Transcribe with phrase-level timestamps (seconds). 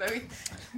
[0.00, 0.22] today.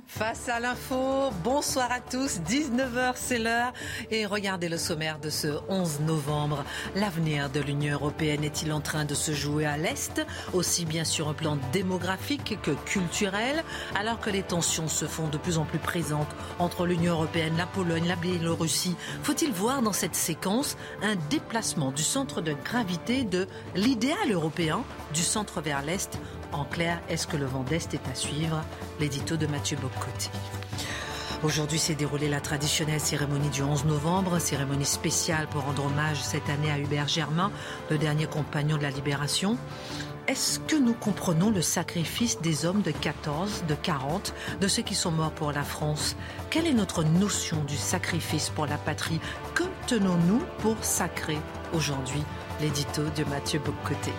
[0.07, 3.73] Face à l'info, bonsoir à tous, 19h c'est l'heure
[4.11, 6.65] et regardez le sommaire de ce 11 novembre.
[6.97, 11.29] L'avenir de l'Union européenne est-il en train de se jouer à l'Est, aussi bien sur
[11.29, 15.79] un plan démographique que culturel, alors que les tensions se font de plus en plus
[15.79, 18.97] présentes entre l'Union européenne, la Pologne, la Biélorussie?
[19.23, 25.23] Faut-il voir dans cette séquence un déplacement du centre de gravité de l'idéal européen du
[25.23, 26.19] centre vers l'Est
[26.53, 28.63] en clair, est-ce que le vent d'Est est à suivre?
[29.01, 30.31] L'édito de Mathieu Boccotti.
[31.43, 36.49] Aujourd'hui s'est déroulée la traditionnelle cérémonie du 11 novembre, cérémonie spéciale pour rendre hommage cette
[36.49, 37.51] année à Hubert Germain,
[37.91, 39.59] le dernier compagnon de la Libération.
[40.29, 44.95] Est-ce que nous comprenons le sacrifice des hommes de 14, de 40, de ceux qui
[44.95, 46.17] sont morts pour la France?
[46.49, 49.21] Quelle est notre notion du sacrifice pour la patrie?
[49.55, 51.39] Que tenons-nous pour sacré
[51.73, 52.23] aujourd'hui?
[52.61, 54.13] L'édito de Mathieu Boccoté.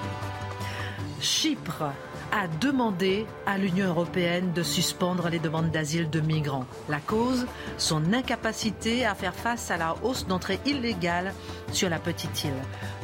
[1.22, 1.94] Chypre
[2.34, 6.66] a demandé à l'Union européenne de suspendre les demandes d'asile de migrants.
[6.90, 7.46] La cause
[7.78, 11.32] Son incapacité à faire face à la hausse d'entrée illégale
[11.72, 12.54] sur la petite île.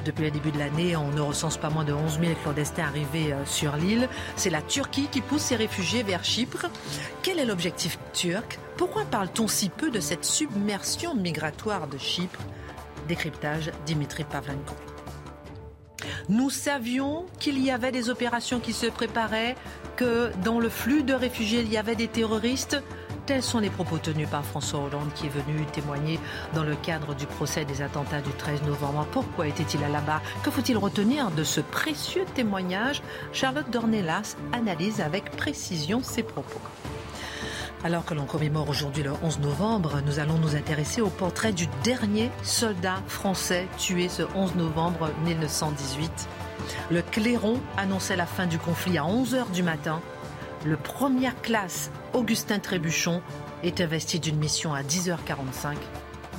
[0.04, 3.32] Depuis le début de l'année, on ne recense pas moins de 11 000 clandestins arrivés
[3.32, 4.10] euh, sur l'île.
[4.36, 6.66] C'est la Turquie qui pousse ses réfugiés vers Chypre.
[7.22, 8.58] Quel est l'objectif turc?
[8.78, 12.40] Pourquoi parle-t-on si peu de cette submersion migratoire de Chypre?
[13.08, 14.89] Décryptage Dimitri Pavlenko.
[16.30, 19.56] Nous savions qu'il y avait des opérations qui se préparaient,
[19.96, 22.84] que dans le flux de réfugiés, il y avait des terroristes.
[23.26, 26.20] Tels sont les propos tenus par François Hollande qui est venu témoigner
[26.54, 29.08] dans le cadre du procès des attentats du 13 novembre.
[29.12, 30.22] Pourquoi était-il là-bas?
[30.44, 33.02] Que faut-il retenir de ce précieux témoignage?
[33.34, 36.62] Charlotte Dornelas analyse avec précision ses propos.
[37.82, 41.68] Alors que l'on commémore aujourd'hui le 11 novembre, nous allons nous intéresser au portrait du
[41.84, 46.12] dernier soldat français tué ce 11 novembre 1918.
[46.92, 50.02] Le clairon annonçait la fin du conflit à 11h du matin.
[50.66, 53.22] Le première classe Augustin Trébuchon
[53.64, 55.78] est investi d'une mission à 10h45.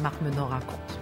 [0.01, 1.01] Marc Menon raconte.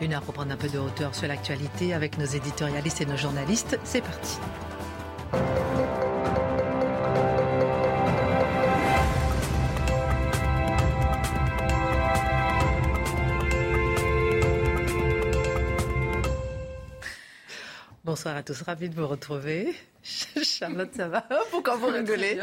[0.00, 3.16] Une heure pour prendre un peu de hauteur sur l'actualité avec nos éditorialistes et nos
[3.16, 3.78] journalistes.
[3.82, 4.38] C'est parti.
[18.12, 19.74] Bonsoir à tous, ravi de vous retrouver.
[20.42, 22.38] Charlotte, ça va Pourquoi vous rigolez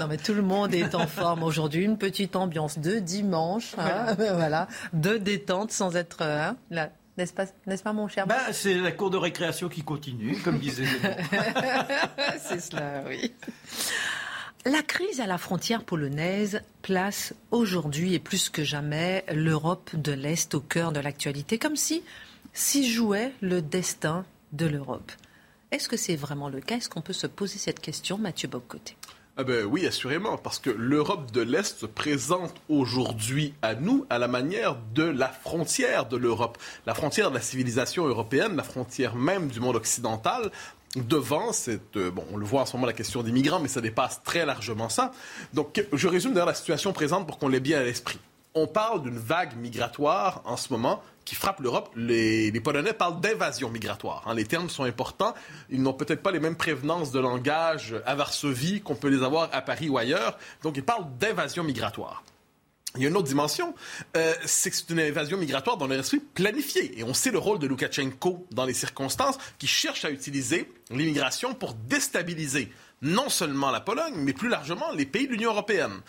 [0.00, 1.84] Non, mais tout le monde est en forme aujourd'hui.
[1.84, 6.88] Une petite ambiance de dimanche, hein, voilà, de détente sans être hein, là.
[7.18, 10.56] N'est-ce pas, n'est-ce pas, mon cher ben, C'est la cour de récréation qui continue, comme
[10.58, 10.86] disait
[12.40, 13.34] C'est cela, oui.
[14.64, 20.54] La crise à la frontière polonaise place aujourd'hui et plus que jamais l'Europe de l'Est
[20.54, 22.02] au cœur de l'actualité, comme si
[22.54, 25.12] s'y jouait le destin de l'Europe.
[25.70, 26.76] Est-ce que c'est vraiment le cas?
[26.76, 28.96] Est-ce qu'on peut se poser cette question, Mathieu Bobcoté?
[29.38, 34.18] Ah ben oui, assurément, parce que l'Europe de l'Est se présente aujourd'hui à nous à
[34.18, 39.16] la manière de la frontière de l'Europe, la frontière de la civilisation européenne, la frontière
[39.16, 40.50] même du monde occidental.
[40.94, 43.80] Devant euh, bon, on le voit en ce moment la question des migrants, mais ça
[43.80, 45.12] dépasse très largement ça.
[45.54, 48.18] Donc, je résume d'ailleurs la situation présente pour qu'on l'ait bien à l'esprit.
[48.54, 53.70] On parle d'une vague migratoire en ce moment qui frappe l'Europe, les, Polonais parlent d'invasion
[53.70, 54.24] migratoire.
[54.26, 54.34] Hein.
[54.34, 55.34] Les termes sont importants.
[55.70, 59.48] Ils n'ont peut-être pas les mêmes prévenances de langage à Varsovie qu'on peut les avoir
[59.52, 60.38] à Paris ou ailleurs.
[60.62, 62.24] Donc, ils parlent d'invasion migratoire.
[62.96, 63.74] Il y a une autre dimension,
[64.18, 66.98] euh, c'est que c'est une invasion migratoire dans leur esprit planifiée.
[66.98, 71.54] Et on sait le rôle de Loukachenko dans les circonstances, qui cherche à utiliser l'immigration
[71.54, 72.70] pour déstabiliser
[73.00, 76.02] non seulement la Pologne, mais plus largement les pays de l'Union européenne.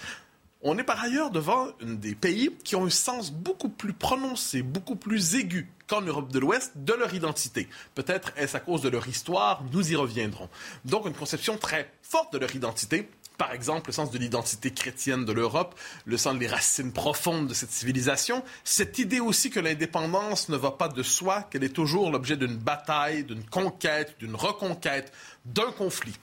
[0.66, 4.96] On est par ailleurs devant des pays qui ont un sens beaucoup plus prononcé, beaucoup
[4.96, 7.68] plus aigu qu'en Europe de l'Ouest de leur identité.
[7.96, 10.48] Peut-être est-ce à cause de leur histoire, nous y reviendrons.
[10.86, 15.26] Donc une conception très forte de leur identité, par exemple, le sens de l'identité chrétienne
[15.26, 20.48] de l'Europe, le sens des racines profondes de cette civilisation, cette idée aussi que l'indépendance
[20.48, 25.12] ne va pas de soi, qu'elle est toujours l'objet d'une bataille, d'une conquête, d'une reconquête,
[25.44, 26.16] d'un conflit.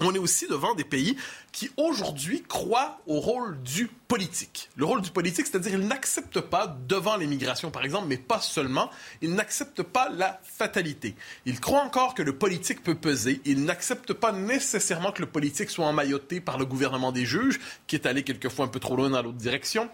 [0.00, 1.16] On est aussi devant des pays
[1.52, 4.68] qui aujourd'hui croient au rôle du politique.
[4.76, 8.90] Le rôle du politique, c'est-à-dire ils n'acceptent pas devant l'immigration, par exemple, mais pas seulement,
[9.22, 11.14] ils n'acceptent pas la fatalité.
[11.46, 13.40] Ils croient encore que le politique peut peser.
[13.46, 17.96] Ils n'acceptent pas nécessairement que le politique soit emmailloté par le gouvernement des juges, qui
[17.96, 19.88] est allé quelquefois un peu trop loin dans l'autre direction.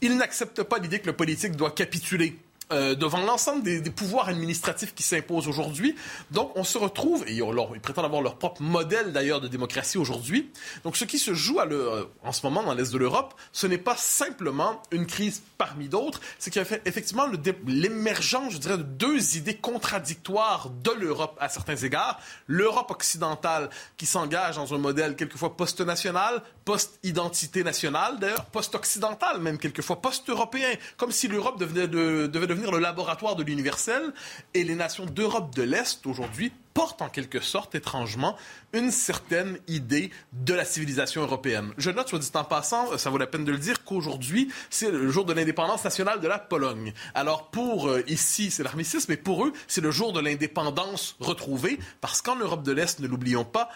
[0.00, 2.38] Ils n'acceptent pas l'idée que le politique doit capituler
[2.70, 5.96] euh, devant l'ensemble des, pouvoirs administratifs qui s'imposent aujourd'hui.
[6.30, 10.50] Donc, on se retrouve, et ils prétendent avoir leur propre modèle d'ailleurs de démocratie aujourd'hui.
[10.84, 13.78] Donc, ce qui se joue euh, en ce moment dans l'Est de l'Europe, ce n'est
[13.78, 17.26] pas simplement une crise parmi d'autres, c'est qu'il y a effectivement
[17.66, 22.20] l'émergence, je dirais, de deux idées contradictoires de l'Europe à certains égards.
[22.46, 30.00] L'Europe occidentale qui s'engage dans un modèle quelquefois post-national, post-identité nationale, d'ailleurs post-occidental même quelquefois,
[30.00, 34.12] post-européen, comme si l'Europe devait, devait devenir le laboratoire de l'universel.
[34.54, 38.36] Et les nations d'Europe de l'Est, aujourd'hui, portent en quelque sorte, étrangement,
[38.72, 41.72] une certaine idée de la civilisation européenne.
[41.76, 44.92] Je note, soit dit en passant, ça vaut la peine de le dire, qu'aujourd'hui, c'est
[44.92, 46.92] le jour de l'indépendance nationale de la Pologne.
[47.14, 51.80] Alors, pour euh, ici, c'est l'armistice, mais pour eux, c'est le jour de l'indépendance retrouvée,
[52.00, 53.70] parce qu'en Europe de l'Est, ne l'oublions pas,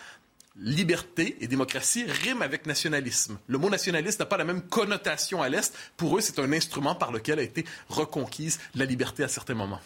[0.57, 3.39] liberté et démocratie riment avec nationalisme.
[3.47, 5.75] Le mot nationaliste n'a pas la même connotation à l'Est.
[5.97, 9.81] Pour eux, c'est un instrument par lequel a été reconquise la liberté à certains moments.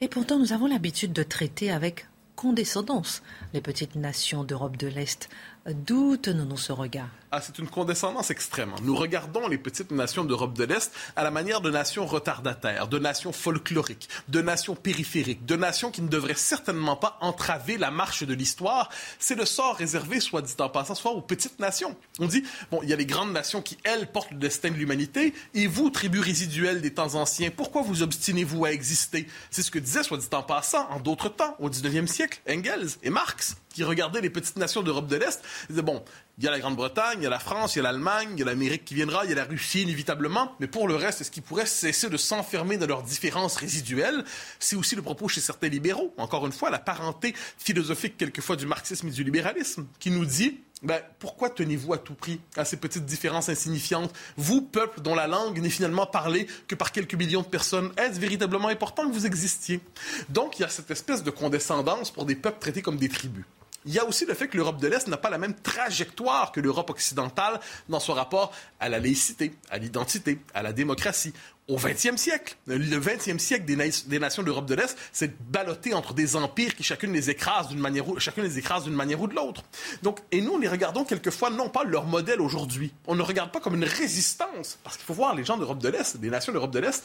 [0.00, 3.22] Et pourtant, nous avons l'habitude de traiter avec condescendance
[3.54, 5.28] les petites nations d'Europe de l'Est.
[5.70, 7.08] D'où tenons-nous ce regard?
[7.30, 8.72] Ah, c'est une condescendance extrême.
[8.82, 12.98] Nous regardons les petites nations d'Europe de l'Est à la manière de nations retardataires, de
[12.98, 18.24] nations folkloriques, de nations périphériques, de nations qui ne devraient certainement pas entraver la marche
[18.24, 18.90] de l'histoire.
[19.20, 21.96] C'est le sort réservé, soit dit en passant, soit aux petites nations.
[22.18, 22.42] On dit,
[22.72, 25.68] bon, il y a les grandes nations qui, elles, portent le destin de l'humanité, et
[25.68, 29.28] vous, tribus résiduelles des temps anciens, pourquoi vous obstinez-vous à exister?
[29.50, 32.90] C'est ce que disait, soit dit en passant, en d'autres temps, au 19e siècle, Engels
[33.04, 36.02] et Marx qui regardaient les petites nations d'Europe de l'Est, disaient, bon,
[36.38, 38.38] il y a la Grande-Bretagne, il y a la France, il y a l'Allemagne, il
[38.38, 41.20] y a l'Amérique qui viendra, il y a la Russie inévitablement, mais pour le reste,
[41.20, 44.24] est-ce qu'ils pourraient cesser de s'enfermer dans leurs différences résiduelles?
[44.58, 48.66] C'est aussi le propos chez certains libéraux, encore une fois, la parenté philosophique quelquefois du
[48.66, 52.76] marxisme et du libéralisme, qui nous dit ben, pourquoi tenez-vous à tout prix à ces
[52.76, 54.12] petites différences insignifiantes?
[54.36, 58.18] Vous, peuple dont la langue n'est finalement parlée que par quelques millions de personnes, est-ce
[58.18, 59.80] véritablement important que vous existiez?
[60.28, 63.44] Donc, il y a cette espèce de condescendance pour des peuples traités comme des tribus.
[63.84, 66.52] Il y a aussi le fait que l'Europe de l'Est n'a pas la même trajectoire
[66.52, 67.58] que l'Europe occidentale
[67.88, 71.32] dans son rapport à la laïcité, à l'identité, à la démocratie.
[71.68, 73.76] Au 20e siècle, le 20e siècle des,
[74.06, 77.78] des nations d'Europe de l'Est, c'est ballotté entre des empires qui chacune les écrase d'une
[77.78, 79.62] manière ou, chacune les écrase d'une manière ou de l'autre.
[80.02, 82.92] Donc, et nous, on les regardons quelquefois non pas leur modèle aujourd'hui.
[83.06, 85.88] On ne regarde pas comme une résistance, parce qu'il faut voir les gens d'Europe de
[85.88, 87.04] l'Est, des nations d'Europe de l'Est,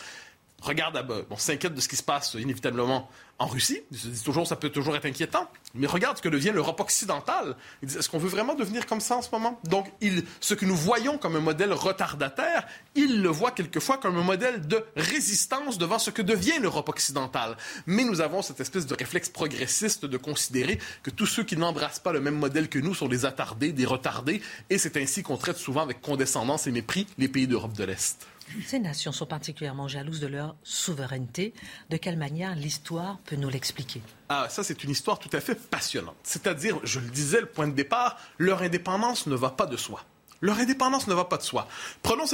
[0.61, 3.09] regarde, on s'inquiète de ce qui se passe inévitablement
[3.39, 3.81] en Russie.
[3.91, 5.47] Ils se disent toujours, ça peut toujours être inquiétant.
[5.75, 7.55] Mais regarde ce que devient l'Europe occidentale.
[7.81, 9.59] Ils disent, est-ce qu'on veut vraiment devenir comme ça en ce moment?
[9.65, 9.91] Donc,
[10.39, 12.65] ce que nous voyons comme un modèle retardataire,
[12.95, 17.57] ils le voient quelquefois comme un modèle de résistance devant ce que devient l'Europe occidentale.
[17.85, 21.99] Mais nous avons cette espèce de réflexe progressiste de considérer que tous ceux qui n'embrassent
[21.99, 24.41] pas le même modèle que nous sont des attardés, des retardés.
[24.71, 28.25] Et c'est ainsi qu'on traite souvent avec condescendance et mépris les pays d'Europe de l'Est.
[28.65, 31.53] Ces nations sont particulièrement jalouses de leur souveraineté.
[31.89, 34.01] De quelle manière l'histoire peut nous l'expliquer?
[34.29, 36.15] Ah, ça, c'est une histoire tout à fait passionnante.
[36.23, 40.03] C'est-à-dire, je le disais, le point de départ, leur indépendance ne va pas de soi.
[40.41, 41.67] Leur indépendance ne va pas de soi.
[42.03, 42.25] Prenons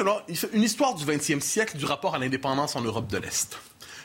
[0.54, 3.58] une histoire du 20e siècle du rapport à l'indépendance en Europe de l'Est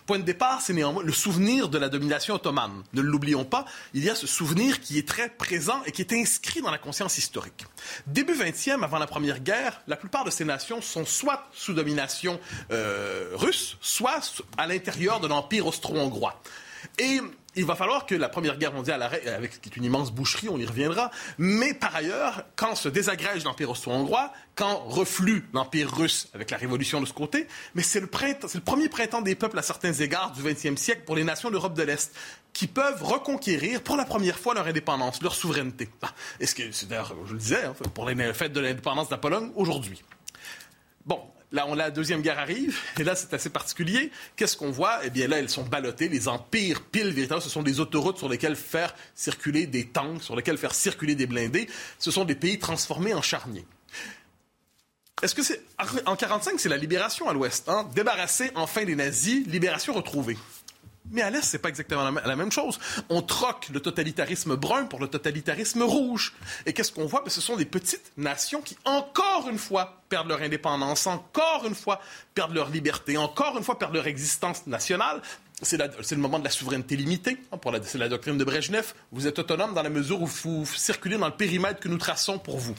[0.08, 2.82] point de départ, c'est néanmoins le souvenir de la domination ottomane.
[2.94, 6.14] Ne l'oublions pas, il y a ce souvenir qui est très présent et qui est
[6.14, 7.66] inscrit dans la conscience historique.
[8.06, 12.40] Début 20e, avant la Première Guerre, la plupart de ces nations sont soit sous domination
[12.70, 16.40] euh, russe, soit à l'intérieur de l'Empire austro-hongrois.
[16.98, 17.20] Et
[17.56, 20.48] il va falloir que la Première Guerre mondiale arrête, avec qui est une immense boucherie,
[20.48, 21.10] on y reviendra.
[21.38, 27.00] Mais par ailleurs, quand se désagrège l'Empire austro-hongrois, quand reflue l'Empire russe avec la Révolution
[27.00, 28.08] de ce côté, mais c'est le,
[28.42, 31.50] c'est le premier printemps des peuples à certains égards du XXe siècle pour les nations
[31.50, 32.14] d'Europe de l'Est
[32.52, 35.88] qui peuvent reconquérir pour la première fois leur indépendance, leur souveraineté.
[36.02, 39.14] Ah, est-ce que, c'est d'ailleurs, je le disais, hein, pour les fêtes de l'indépendance de
[39.14, 40.02] la Pologne aujourd'hui.
[41.06, 44.10] Bon, Là, on, la Deuxième Guerre arrive, et là, c'est assez particulier.
[44.36, 45.00] Qu'est-ce qu'on voit?
[45.04, 46.08] Eh bien, là, elles sont ballottées.
[46.08, 50.36] Les empires, pile véritables, ce sont des autoroutes sur lesquelles faire circuler des tanks, sur
[50.36, 51.68] lesquelles faire circuler des blindés.
[51.98, 53.64] Ce sont des pays transformés en charniers.
[55.22, 55.62] Est-ce que c'est...
[56.06, 57.68] En 45, c'est la libération à l'Ouest.
[57.68, 57.88] Hein?
[57.94, 60.36] Débarrasser enfin des nazis, libération retrouvée.
[61.10, 62.78] Mais à l'Est, c'est pas exactement la, même chose.
[63.08, 66.34] On troque le totalitarisme brun pour le totalitarisme rouge.
[66.66, 67.22] Et qu'est-ce qu'on voit?
[67.22, 71.74] Ben, ce sont des petites nations qui, encore une fois, perdent leur indépendance, encore une
[71.74, 72.00] fois,
[72.34, 75.22] perdent leur liberté, encore une fois, perdent leur existence nationale.
[75.62, 77.38] c'est le moment de la souveraineté limitée.
[77.52, 78.92] Hein, c'est la doctrine de Brejnev.
[79.12, 82.38] Vous êtes autonome dans la mesure où vous circulez dans le périmètre que nous traçons
[82.38, 82.74] pour vous.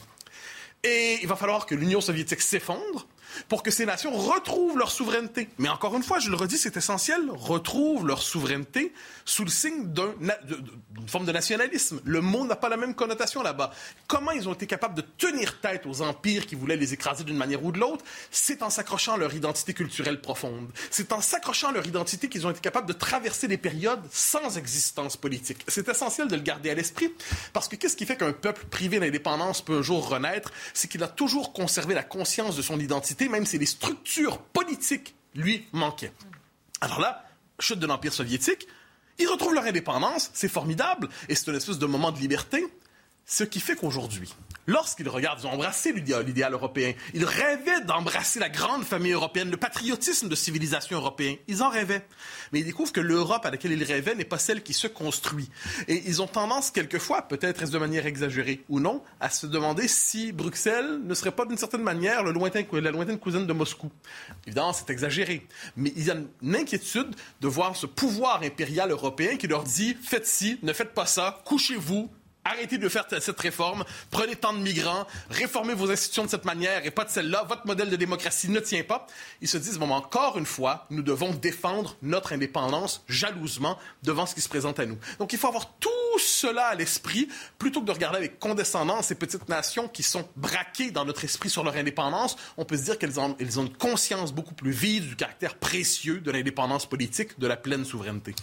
[0.82, 3.06] Et il va falloir que l'Union soviétique s'effondre
[3.48, 5.48] pour que ces nations retrouvent leur souveraineté.
[5.58, 8.92] Mais encore une fois, je le redis, c'est essentiel, retrouvent leur souveraineté
[9.24, 12.00] sous le signe d'une forme de nationalisme.
[12.04, 13.72] Le mot n'a pas la même connotation là-bas.
[14.06, 17.36] Comment ils ont été capables de tenir tête aux empires qui voulaient les écraser d'une
[17.36, 18.04] manière ou de l'autre?
[18.30, 20.68] C'est en s'accrochant à leur identité culturelle profonde.
[20.90, 24.58] C'est en s'accrochant à leur identité qu'ils ont été capables de traverser des périodes sans
[24.58, 25.64] existence politique.
[25.68, 27.12] C'est essentiel de le garder à l'esprit
[27.52, 30.52] parce que qu'est-ce qui fait qu'un peuple privé d'indépendance peut un jour renaître?
[30.74, 35.14] C'est qu'il a toujours conservé la conscience de son identité même si les structures politiques
[35.34, 36.12] lui manquaient.
[36.80, 37.24] Alors là,
[37.58, 38.66] chute de l'Empire soviétique,
[39.18, 42.66] ils retrouvent leur indépendance, c'est formidable, et c'est une espèce de moment de liberté,
[43.26, 44.34] ce qui fait qu'aujourd'hui,
[44.66, 49.56] lorsqu'ils regardent, ils ont embrassé l'idéal européen, ils rêvaient d'embrasser la grande famille européenne, le
[49.56, 52.06] patriotisme de civilisation européenne, ils en rêvaient.
[52.52, 55.48] Mais ils découvrent que l'Europe à laquelle ils rêvaient n'est pas celle qui se construit.
[55.88, 60.32] Et ils ont tendance, quelquefois, peut-être de manière exagérée ou non, à se demander si
[60.32, 63.90] Bruxelles ne serait pas d'une certaine manière la lointaine cousine de Moscou.
[64.46, 65.46] Évidemment, c'est exagéré.
[65.76, 69.96] Mais il y a une inquiétude de voir ce pouvoir impérial européen qui leur dit
[70.02, 72.10] faites ci, ne faites pas ça, couchez-vous,
[72.44, 76.86] Arrêtez de faire cette réforme, prenez tant de migrants, réformez vos institutions de cette manière
[76.86, 79.06] et pas de celle-là, votre modèle de démocratie ne tient pas.
[79.42, 84.34] Ils se disent, bon, encore une fois, nous devons défendre notre indépendance jalousement devant ce
[84.34, 84.96] qui se présente à nous.
[85.18, 87.28] Donc il faut avoir tout cela à l'esprit
[87.58, 91.50] plutôt que de regarder avec condescendance ces petites nations qui sont braquées dans notre esprit
[91.50, 92.36] sur leur indépendance.
[92.56, 96.20] On peut se dire qu'elles ont, ont une conscience beaucoup plus vive du caractère précieux
[96.20, 98.34] de l'indépendance politique, de la pleine souveraineté.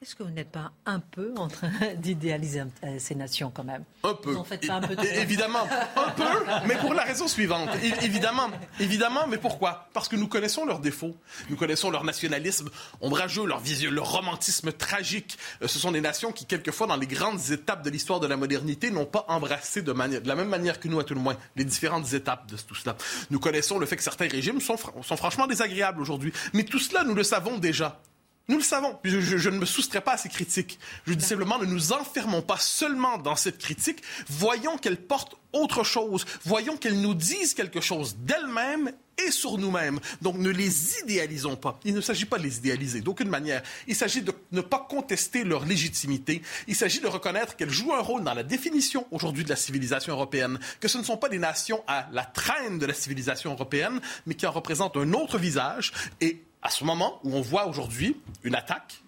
[0.00, 3.82] Est-ce que vous n'êtes pas un peu en train d'idéaliser euh, ces nations quand même?
[4.04, 4.30] Un peu.
[4.30, 6.22] Vous en faites pas un peu Évidemment, un peu,
[6.68, 7.70] mais pour la raison suivante.
[8.00, 9.88] évidemment, évidemment, mais pourquoi?
[9.92, 11.16] Parce que nous connaissons leurs défauts,
[11.50, 15.36] nous connaissons leur nationalisme ombrageux, leur vision, leur romantisme tragique.
[15.62, 18.36] Euh, ce sont des nations qui, quelquefois, dans les grandes étapes de l'histoire de la
[18.36, 21.20] modernité, n'ont pas embrassé de, manière, de la même manière que nous, à tout le
[21.20, 22.96] moins, les différentes étapes de tout cela.
[23.30, 27.02] Nous connaissons le fait que certains régimes sont, sont franchement désagréables aujourd'hui, mais tout cela,
[27.02, 28.00] nous le savons déjà.
[28.48, 28.98] Nous le savons.
[29.04, 30.78] Je, ne me soustrais pas à ces critiques.
[31.06, 34.02] Je dis simplement, ne nous enfermons pas seulement dans cette critique.
[34.28, 36.24] Voyons qu'elle porte autre chose.
[36.44, 38.90] Voyons qu'elle nous dise quelque chose d'elle-même
[39.26, 40.00] et sur nous-mêmes.
[40.22, 41.78] Donc ne les idéalisons pas.
[41.84, 43.62] Il ne s'agit pas de les idéaliser d'aucune manière.
[43.86, 46.40] Il s'agit de ne pas contester leur légitimité.
[46.68, 50.14] Il s'agit de reconnaître qu'elles jouent un rôle dans la définition aujourd'hui de la civilisation
[50.14, 54.00] européenne, que ce ne sont pas des nations à la traîne de la civilisation européenne,
[54.24, 55.92] mais qui en représentent un autre visage.
[56.22, 59.02] Et à ce moment où on voit aujourd'hui une attaque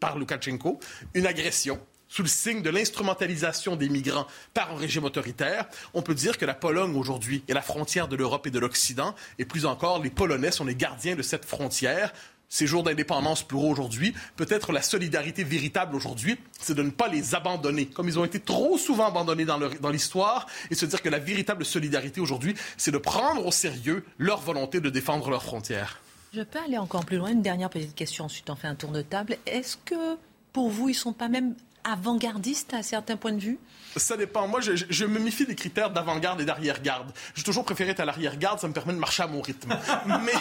[0.00, 0.80] par Loukachenko,
[1.14, 6.14] une agression sous le signe de l'instrumentalisation des migrants par un régime autoritaire, on peut
[6.14, 9.66] dire que la Pologne aujourd'hui est la frontière de l'Europe et de l'Occident, et plus
[9.66, 12.12] encore, les Polonais sont les gardiens de cette frontière.
[12.48, 17.34] Ces jours d'indépendance pour aujourd'hui, peut-être la solidarité véritable aujourd'hui, c'est de ne pas les
[17.34, 21.18] abandonner, comme ils ont été trop souvent abandonnés dans l'histoire, et se dire que la
[21.18, 26.00] véritable solidarité aujourd'hui, c'est de prendre au sérieux leur volonté de défendre leurs frontières.
[26.36, 27.30] Je peux aller encore plus loin.
[27.30, 29.38] Une dernière petite question, ensuite on fait un tour de table.
[29.46, 30.18] Est-ce que
[30.52, 31.54] pour vous, ils ne sont pas même
[31.90, 33.58] avant-gardistes à certains points de vue?
[33.96, 34.46] Ça dépend.
[34.46, 37.10] Moi, je, me méfie des critères d'avant-garde et d'arrière-garde.
[37.34, 39.74] J'ai toujours préféré être à l'arrière-garde, ça me permet de marcher à mon rythme.
[40.06, 40.32] mais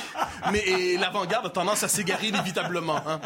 [0.52, 3.02] mais l'avant-garde a tendance à s'égarer inévitablement.
[3.08, 3.22] Hein.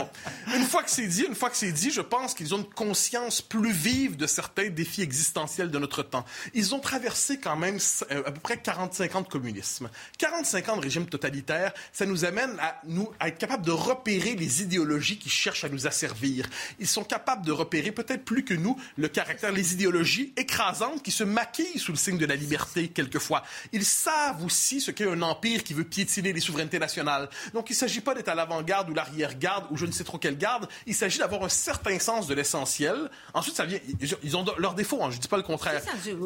[0.55, 2.69] Une fois que c'est dit, une fois que c'est dit, je pense qu'ils ont une
[2.69, 6.25] conscience plus vive de certains défis existentiels de notre temps.
[6.53, 7.77] Ils ont traversé quand même
[8.11, 9.89] euh, à peu près 45 ans de communisme.
[10.17, 14.35] 45 ans de régime totalitaire, ça nous amène à, nous, à être capables de repérer
[14.35, 16.47] les idéologies qui cherchent à nous asservir.
[16.79, 21.11] Ils sont capables de repérer, peut-être plus que nous, le caractère, les idéologies écrasante qui
[21.11, 23.43] se maquille sous le signe de la liberté quelquefois.
[23.71, 27.29] Ils savent aussi ce qu'est un empire qui veut piétiner les souverainetés nationales.
[27.53, 30.17] Donc il ne s'agit pas d'être à l'avant-garde ou l'arrière-garde ou je ne sais trop
[30.17, 30.67] quelle garde.
[30.85, 33.09] Il s'agit d'avoir un certain sens de l'essentiel.
[33.33, 33.79] Ensuite, ça vient,
[34.23, 35.81] ils ont leurs défauts, hein, je ne dis pas le contraire.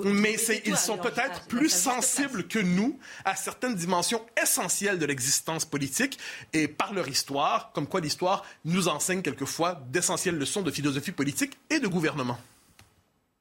[0.06, 0.36] Mais
[0.66, 6.18] ils sont peut-être plus sensibles que nous à certaines dimensions essentielles de l'existence politique
[6.54, 11.58] et par leur histoire, comme quoi l'histoire nous enseigne quelquefois d'essentielles leçons de philosophie politique
[11.70, 12.38] et de gouvernement.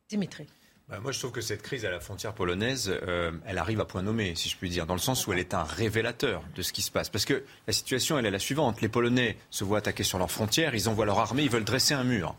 [0.08, 0.46] Dimitri.
[0.92, 3.86] Bah, moi, je trouve que cette crise à la frontière polonaise, euh, elle arrive à
[3.86, 6.60] point nommé, si je puis dire, dans le sens où elle est un révélateur de
[6.60, 7.08] ce qui se passe.
[7.08, 8.82] Parce que la situation, elle est la suivante.
[8.82, 11.94] Les Polonais se voient attaquer sur leurs frontières, ils envoient leur armée, ils veulent dresser
[11.94, 12.34] un mur.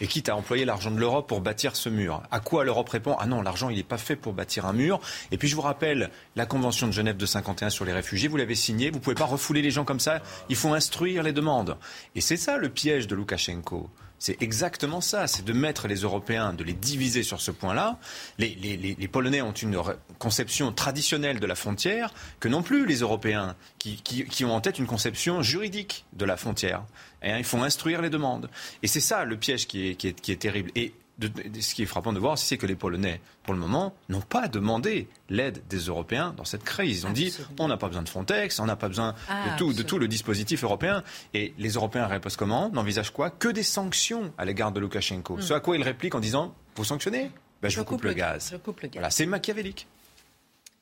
[0.00, 2.22] Et quitte à employer l'argent de l'Europe pour bâtir ce mur.
[2.30, 5.00] À quoi l'Europe répond Ah non, l'argent, il n'est pas fait pour bâtir un mur.
[5.30, 8.38] Et puis je vous rappelle, la Convention de Genève de 51 sur les réfugiés, vous
[8.38, 11.32] l'avez signée, vous ne pouvez pas refouler les gens comme ça, il faut instruire les
[11.32, 11.76] demandes.
[12.14, 16.52] Et c'est ça le piège de Loukachenko C'est exactement ça, c'est de mettre les Européens,
[16.52, 17.98] de les diviser sur ce point-là.
[18.38, 19.80] Les, Polonais ont une
[20.18, 24.78] conception traditionnelle de la frontière que non plus les Européens, qui, qui, ont en tête
[24.78, 26.84] une conception juridique de la frontière.
[27.22, 28.50] Et, hein, il faut instruire les demandes.
[28.82, 30.70] Et c'est ça le piège qui est, qui est, qui est terrible.
[30.74, 34.20] Et ce qui est frappant de voir, c'est que les Polonais, pour le moment, n'ont
[34.20, 37.00] pas demandé l'aide des Européens dans cette crise.
[37.00, 39.56] Ils ont dit on n'a pas besoin de Frontex, on n'a pas besoin de, ah,
[39.56, 41.02] tout, de tout le dispositif européen.
[41.34, 45.36] Et les Européens répondent comment N'envisagent quoi Que des sanctions à l'égard de Loukachenko.
[45.36, 45.42] Hmm.
[45.42, 48.56] Ce à quoi ils répliquent en disant vous sanctionnez ben, je, vous coupe, le, gaz.
[48.92, 49.88] Voilà, c'est machiavélique.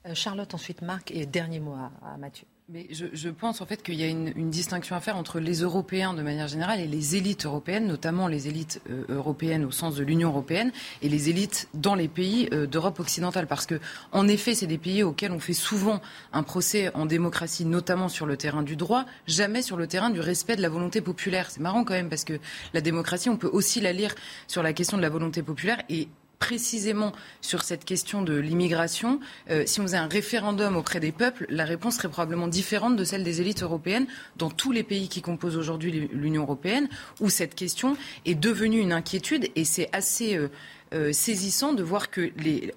[0.05, 2.47] Euh, Charlotte, ensuite Marc, et dernier mot à Mathieu.
[2.69, 6.15] Mais je, pense en fait qu'il y a une, distinction à faire entre les Européens
[6.15, 10.03] de manière générale et les élites européennes, notamment les élites euh, européennes au sens de
[10.03, 13.47] l'Union européenne et les élites dans les pays euh, d'Europe occidentale.
[13.47, 13.79] Parce que,
[14.11, 18.27] en effet, c'est des pays auxquels on fait souvent un procès en démocratie, notamment sur
[18.27, 21.53] le terrain du droit, jamais sur le terrain du respect de la volonté populaire.
[21.53, 22.41] C'est marrant quand même parce que
[22.75, 24.13] la démocratie, on peut aussi la lire
[24.49, 29.65] sur la question de la volonté populaire et précisément sur cette question de l'immigration, euh,
[29.67, 33.25] si on faisait un référendum auprès des peuples, la réponse serait probablement différente de celle
[33.25, 36.89] des élites européennes dans tous les pays qui composent aujourd'hui l'Union européenne,
[37.21, 40.49] où cette question est devenue une inquiétude et c'est assez euh,
[40.95, 42.73] euh, saisissant de voir que les,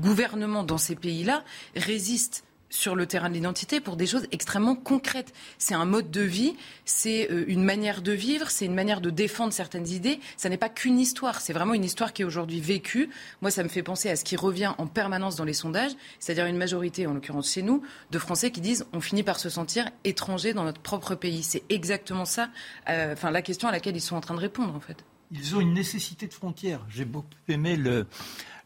[0.00, 1.44] gouvernements dans ces pays-là
[1.76, 5.32] résistent sur le terrain de l'identité pour des choses extrêmement concrètes.
[5.58, 9.10] C'est un mode de vie, c'est euh, une manière de vivre, c'est une manière de
[9.10, 10.20] défendre certaines idées.
[10.36, 13.10] Ça n'est pas qu'une histoire, c'est vraiment une histoire qui est aujourd'hui vécue.
[13.40, 16.46] Moi, ça me fait penser à ce qui revient en permanence dans les sondages, c'est-à-dire
[16.46, 19.88] une majorité, en l'occurrence chez nous, de Français qui disent on finit par se sentir
[20.04, 21.42] étranger dans notre propre pays.
[21.42, 22.50] C'est exactement ça,
[22.88, 25.04] euh, enfin la question à laquelle ils sont en train de répondre en fait.
[25.30, 26.84] Ils ont une nécessité de frontières.
[26.88, 27.78] J'ai beaucoup aimé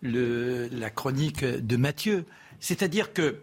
[0.03, 2.25] la chronique de Mathieu.
[2.61, 3.41] C'est-à-dire que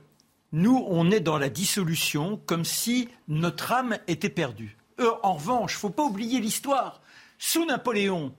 [0.52, 4.78] nous, on est dans la dissolution comme si notre âme était perdue.
[5.00, 7.02] Eux, en revanche, il ne faut pas oublier l'histoire.
[7.38, 8.34] Sous Napoléon,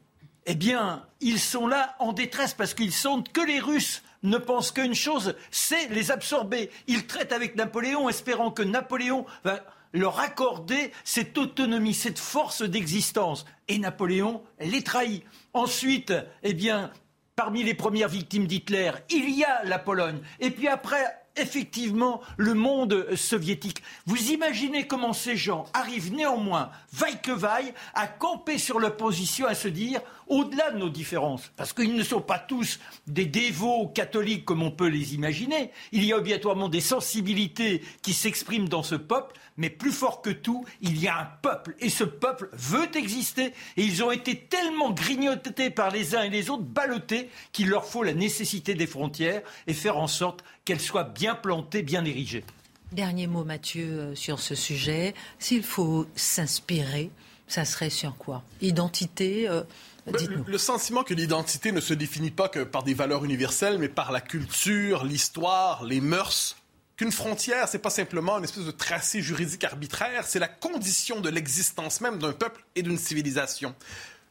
[0.47, 4.73] eh bien, ils sont là en détresse parce qu'ils sentent que les Russes ne pensent
[4.73, 6.71] qu'une chose, c'est les absorber.
[6.87, 9.61] Ils traitent avec Napoléon, espérant que Napoléon va
[9.93, 13.47] leur accorder cette autonomie, cette force d'existence.
[13.69, 15.25] Et Napoléon les trahit.
[15.53, 16.13] Ensuite,
[16.43, 16.91] eh bien,
[17.37, 20.21] parmi les premières victimes d'Hitler, il y a la Pologne.
[20.41, 21.05] Et puis après,
[21.41, 23.83] effectivement le monde soviétique.
[24.07, 29.55] Vous imaginez comment ces gens arrivent néanmoins, vaille que vaille, à camper sur l'opposition, à
[29.55, 34.45] se dire, au-delà de nos différences, parce qu'ils ne sont pas tous des dévots catholiques
[34.45, 38.95] comme on peut les imaginer, il y a obligatoirement des sensibilités qui s'expriment dans ce
[38.95, 41.75] peuple, mais plus fort que tout, il y a un peuple.
[41.81, 43.53] Et ce peuple veut exister.
[43.77, 47.85] Et ils ont été tellement grignotés par les uns et les autres, ballottés, qu'il leur
[47.85, 52.45] faut la nécessité des frontières et faire en sorte qu'elles soient bien plantées, bien érigées.
[52.93, 55.15] Dernier mot, Mathieu, euh, sur ce sujet.
[55.39, 57.11] S'il faut s'inspirer,
[57.47, 58.43] ça serait sur quoi?
[58.61, 59.63] Identité euh,
[60.07, 63.89] le, le sentiment que l'identité ne se définit pas que par des valeurs universelles, mais
[63.89, 66.57] par la culture, l'histoire, les mœurs,
[67.01, 71.31] qu'une frontière, c'est pas simplement une espèce de tracé juridique arbitraire, c'est la condition de
[71.31, 73.75] l'existence même d'un peuple et d'une civilisation.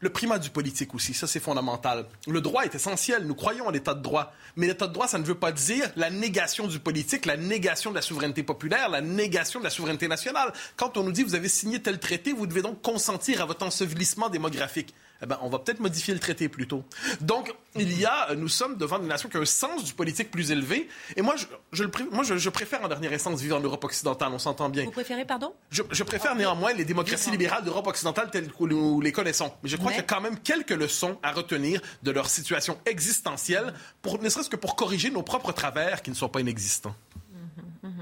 [0.02, 2.06] Le primat du politique aussi, ça c'est fondamental.
[2.28, 4.34] Le droit est essentiel, nous croyons à l'état de droit.
[4.56, 7.90] Mais l'état de droit, ça ne veut pas dire la négation du politique, la négation
[7.90, 10.54] de la souveraineté populaire, la négation de la souveraineté nationale.
[10.78, 13.66] Quand on nous dit vous avez signé tel traité, vous devez donc consentir à votre
[13.66, 16.84] ensevelissement démographique eh ben, on va peut-être modifier le traité plutôt.
[17.22, 20.32] Donc, il y a, nous sommes devant une nation qui a un sens du politique
[20.32, 20.88] plus élevé.
[21.16, 24.30] Et moi, je, je le, moi, je, préfère en dernière instance vivre en Europe occidentale,
[24.34, 24.86] on s'entend bien.
[24.86, 25.54] Vous préférez, pardon?
[25.72, 29.52] Je, préfère néanmoins les démocraties libérales d'Europe occidentale telles que nous les connaissons.
[29.64, 32.78] Mais je crois qu'il y a quand même quelques leçons à retenir de leur situation
[32.86, 36.96] existentielle, pour, ne serait-ce que pour corriger nos propres travers qui ne sont pas inexistants.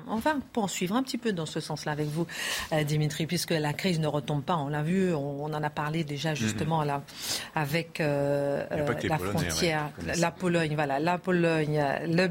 [0.08, 2.26] On va poursuivre un petit peu dans ce sens-là avec vous,
[2.74, 4.58] euh, Dimitri, puisque la crise ne retombe pas.
[4.58, 6.36] On l'a vu, on, en a parlé déjà mhm.
[6.36, 7.04] justement là,
[7.54, 12.28] avec euh, euh, la frontière, la Pologne, voilà, la Pologne, le,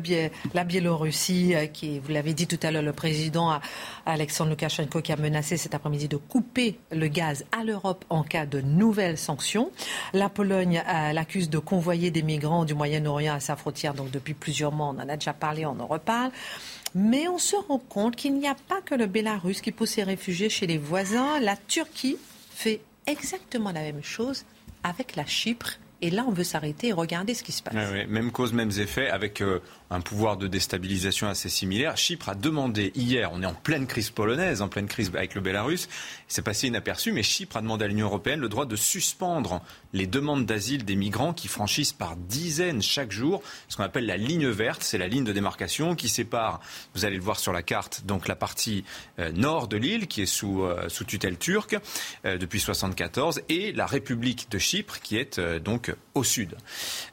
[0.54, 3.60] la Biélorussie, qui, vous l'avez dit tout à l'heure, le président
[4.06, 8.46] Alexandre Loukachenko qui a menacé cet après-midi de couper le gaz à l'Europe en cas
[8.46, 9.70] de nouvelles sanctions.
[10.12, 10.82] La Pologne
[11.12, 14.98] l'accuse de convoyer des migrants du Moyen-Orient à sa frontière, donc depuis plusieurs mois, on
[15.00, 16.32] en a déjà parlé, on en reparle.
[16.94, 20.02] Mais on se rend compte qu'il n'y a pas que le Bélarus qui pousse ses
[20.02, 21.40] réfugiés chez les voisins.
[21.40, 22.16] La Turquie
[22.50, 24.44] fait exactement la même chose
[24.82, 27.74] avec la Chypre Et là, on veut s'arrêter et regarder ce qui se passe.
[27.74, 31.96] Même cause, mêmes effets, avec euh, un pouvoir de déstabilisation assez similaire.
[31.96, 35.40] Chypre a demandé hier, on est en pleine crise polonaise, en pleine crise avec le
[35.40, 35.88] Bélarus,
[36.28, 39.62] c'est passé inaperçu, mais Chypre a demandé à l'Union européenne le droit de suspendre
[39.94, 44.16] les demandes d'asile des migrants qui franchissent par dizaines chaque jour ce qu'on appelle la
[44.16, 44.82] ligne verte.
[44.82, 46.60] C'est la ligne de démarcation qui sépare,
[46.94, 48.84] vous allez le voir sur la carte, donc la partie
[49.18, 51.78] euh, nord de l'île qui est sous, euh, sous tutelle turque
[52.24, 56.56] depuis 1974 et la République de Chypre qui est donc au sud.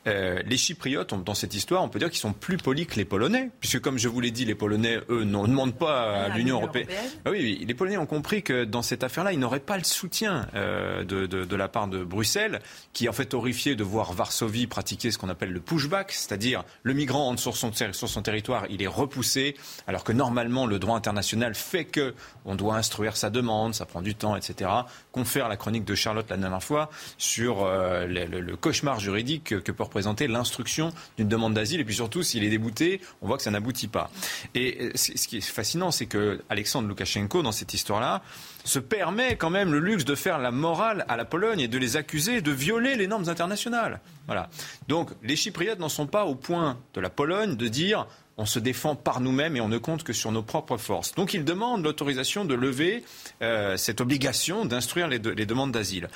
[0.06, 3.50] les Chypriotes, dans cette histoire, on peut dire qu'ils sont plus polis que les Polonais,
[3.60, 6.88] puisque comme je vous l'ai dit, les Polonais, eux, ne demandent pas à l'Union européenne.
[7.26, 9.84] Ah oui, oui, les Polonais ont compris que dans cette affaire-là, ils n'auraient pas le
[9.84, 12.62] soutien de, de, de, la part de Bruxelles,
[12.94, 16.64] qui est en fait horrifié de voir Varsovie pratiquer ce qu'on appelle le pushback, c'est-à-dire
[16.84, 19.56] le migrant entre sur son, sur son territoire, il est repoussé,
[19.88, 22.14] alors que normalement le droit international fait que
[22.46, 24.70] on doit instruire sa demande, ça prend du temps, etc.
[25.12, 29.84] Confère la chronique de Charlotte la dernière fois sur euh, le, cauchemar juridique que, peut
[29.84, 33.52] représenter l'instruction d'une demande d'asile, et puis surtout s'il est débouté, on voit que ça
[33.52, 34.10] n'aboutit pas.
[34.56, 38.22] Et euh, ce qui est fascinant, c'est que Alexandre Loukachenko, dans cette histoire-là,
[38.64, 41.78] se permet quand même le luxe de faire la morale à la Pologne et de
[41.78, 44.00] les accuser de violer les normes internationales.
[44.28, 44.50] Voilà.
[44.88, 48.60] Donc les Chypriotes n'en sont pas au point de la Pologne de dire on se
[48.60, 51.14] défend par nous-mêmes et on ne compte que sur nos propres forces.
[51.14, 53.04] Donc ils demandent l'autorisation de lever
[53.42, 56.08] euh, cette obligation d'instruire les demandes d'asile.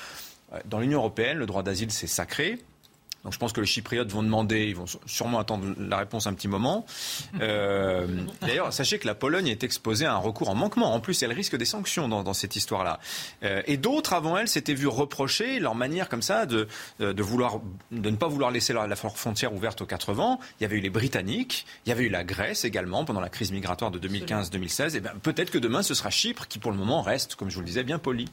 [0.53, 2.59] Euh, dans l'Union européenne, le droit d'asile, c'est sacré.
[3.23, 6.33] Donc je pense que les Chypriotes vont demander, ils vont sûrement attendre la réponse un
[6.33, 6.85] petit moment.
[7.41, 8.07] Euh,
[8.41, 10.93] d'ailleurs, sachez que la Pologne est exposée à un recours en manquement.
[10.93, 12.99] En plus, elle risque des sanctions dans, cette histoire-là.
[13.43, 16.67] Euh, et d'autres avant elle s'étaient vus reprocher leur manière comme ça de,
[16.99, 17.59] de, vouloir,
[17.91, 20.39] de ne pas vouloir laisser la, frontière ouverte aux quatre vents.
[20.59, 23.29] Il y avait eu les Britanniques, il y avait eu la Grèce également pendant la
[23.29, 24.95] crise migratoire de 2015-2016.
[24.95, 27.55] Et bien peut-être que demain ce sera Chypre qui pour le moment reste, comme je
[27.55, 28.27] vous le disais, bien poli.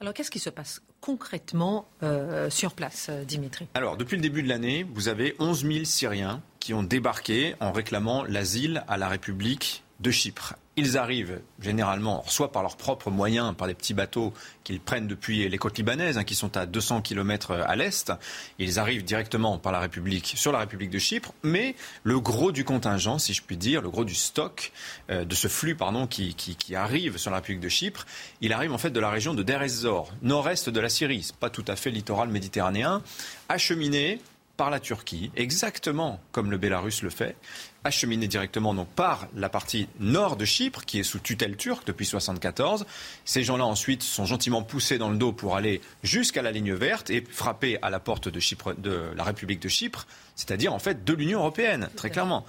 [0.00, 4.42] Alors qu'est-ce qui se passe concrètement euh, sur place, euh, Dimitri Alors depuis le début
[4.42, 9.08] de l'année, vous avez 11 000 Syriens qui ont débarqué en réclamant l'asile à la
[9.08, 10.54] République de Chypre.
[10.76, 14.32] Ils arrivent généralement, soit par leurs propres moyens, par des petits bateaux
[14.64, 18.12] qu'ils prennent depuis les côtes libanaises, hein, qui sont à 200 km à l'est.
[18.58, 22.64] Ils arrivent directement par la République, sur la République de Chypre, mais le gros du
[22.64, 24.72] contingent, si je puis dire, le gros du stock,
[25.10, 26.34] euh, de ce flux pardon, qui,
[26.74, 28.04] arrive sur la République de Chypre,
[28.40, 31.64] il arrive en fait de la région de ez-Zor, nord-est de la Syrie, pas tout
[31.68, 33.02] à fait littoral méditerranéen,
[33.48, 34.20] acheminé
[34.56, 37.36] par la Turquie, exactement comme le Bélarus le fait,
[37.84, 42.04] acheminé directement donc par la partie nord de Chypre, qui est sous tutelle turque depuis
[42.04, 42.86] 1974.
[43.24, 47.10] Ces gens-là ensuite sont gentiment poussés dans le dos pour aller jusqu'à la ligne verte
[47.10, 51.04] et frapper à la porte de, Chypre, de la République de Chypre, c'est-à-dire en fait
[51.04, 52.44] de l'Union européenne, très clairement.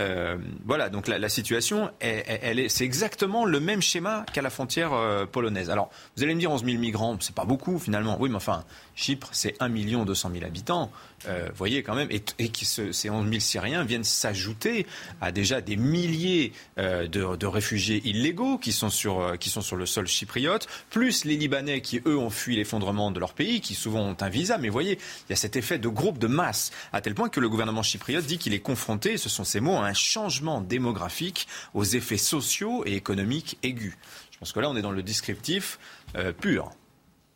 [0.00, 4.92] Euh, voilà, donc la, situation, elle, est, c'est exactement le même schéma qu'à la frontière
[4.92, 5.70] euh, polonaise.
[5.70, 8.16] Alors, vous allez me dire 11 000 migrants, c'est pas beaucoup finalement.
[8.20, 8.64] Oui, mais enfin,
[9.00, 9.70] Chypre, c'est 1
[10.04, 10.90] 200 000 habitants.
[11.26, 14.86] Euh, vous voyez quand même, et, et ces 11 000 Syriens viennent s'ajouter
[15.20, 19.76] à déjà des milliers euh, de, réfugiés illégaux qui sont, sur, euh, qui sont sur
[19.76, 23.74] le sol chypriote, plus les Libanais qui, eux, ont fui l'effondrement de leur pays, qui
[23.74, 24.58] souvent ont un visa.
[24.58, 24.98] Mais vous voyez,
[25.28, 27.82] il y a cet effet de groupe de masse, à tel point que le gouvernement
[27.82, 32.16] chypriote dit qu'il est confronté, ce sont ces mots, à un changement démographique, aux effets
[32.16, 33.96] sociaux et économiques aigus.
[34.30, 35.78] Je pense que là, on est dans le descriptif
[36.16, 36.70] euh, pur.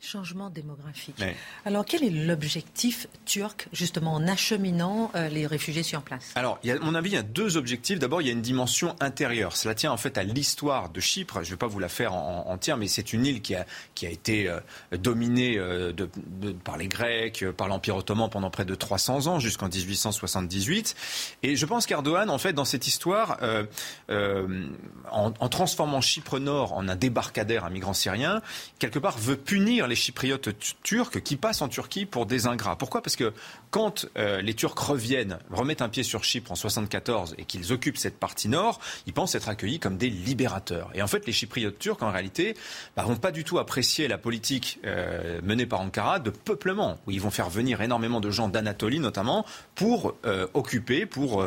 [0.05, 1.17] Changement démographique.
[1.65, 6.33] Alors, quel est l'objectif turc, justement, en acheminant euh, les réfugiés sur place?
[6.35, 7.99] Alors, à mon avis, il y a deux objectifs.
[7.99, 9.57] D'abord, il y a une dimension intérieure.
[9.57, 11.43] Cela tient en fait à l'histoire de Chypre.
[11.43, 13.65] Je ne vais pas vous la faire en, entière, mais c'est une île qui a,
[13.95, 14.61] qui a été euh,
[14.93, 16.09] dominée euh, de,
[16.53, 20.97] par les Grecs, par l'Empire ottoman pendant près de 300 ans, jusqu'en 1878.
[21.43, 23.39] Et je pense qu'Erdogan, en fait, dans cette histoire,
[24.11, 28.43] en, en transformant Chypre Nord en un débarcadère à migrants syriens,
[28.79, 30.49] quelque part veut punir les les chypriotes
[30.83, 32.77] turcs qui passent en Turquie pour des ingrats.
[32.77, 33.01] Pourquoi?
[33.01, 33.33] Parce que
[33.71, 37.97] quand euh, les Turcs reviennent, remettent un pied sur Chypre en 74 et qu'ils occupent
[37.97, 40.91] cette partie nord, ils pensent être accueillis comme des libérateurs.
[40.95, 42.57] Et en fait, les chypriotes turcs, en réalité,
[42.97, 47.13] bah, vont pas du tout apprécier la politique euh, menée par Ankara de peuplement, où
[47.13, 51.45] ils vont faire venir énormément de gens d'Anatolie notamment pour euh, occuper, pour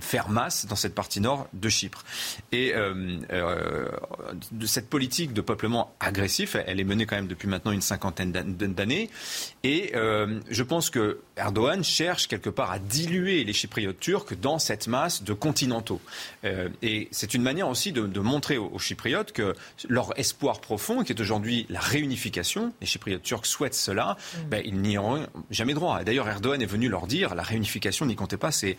[0.00, 2.04] faire masse dans cette partie nord de Chypre.
[2.52, 7.80] Et de cette politique de peuplement agressif, elle est menée quand même depuis maintenant une
[7.80, 9.08] cinquantaine d'années.
[9.62, 14.58] Et euh, je pense que Erdogan cherche quelque part à diluer les Chypriotes turcs dans
[14.58, 16.00] cette masse de continentaux.
[16.44, 19.54] Euh, et c'est une manière aussi de, montrer aux, Chypriotes que
[19.88, 24.48] leur espoir profond, qui est aujourd'hui la réunification, les Chypriotes turcs souhaitent cela, mm.
[24.48, 26.02] ben, ils n'y auront jamais droit.
[26.02, 28.76] D'ailleurs, Erdogan est venu leur dire, la réunification, n'y comptez pas, c'est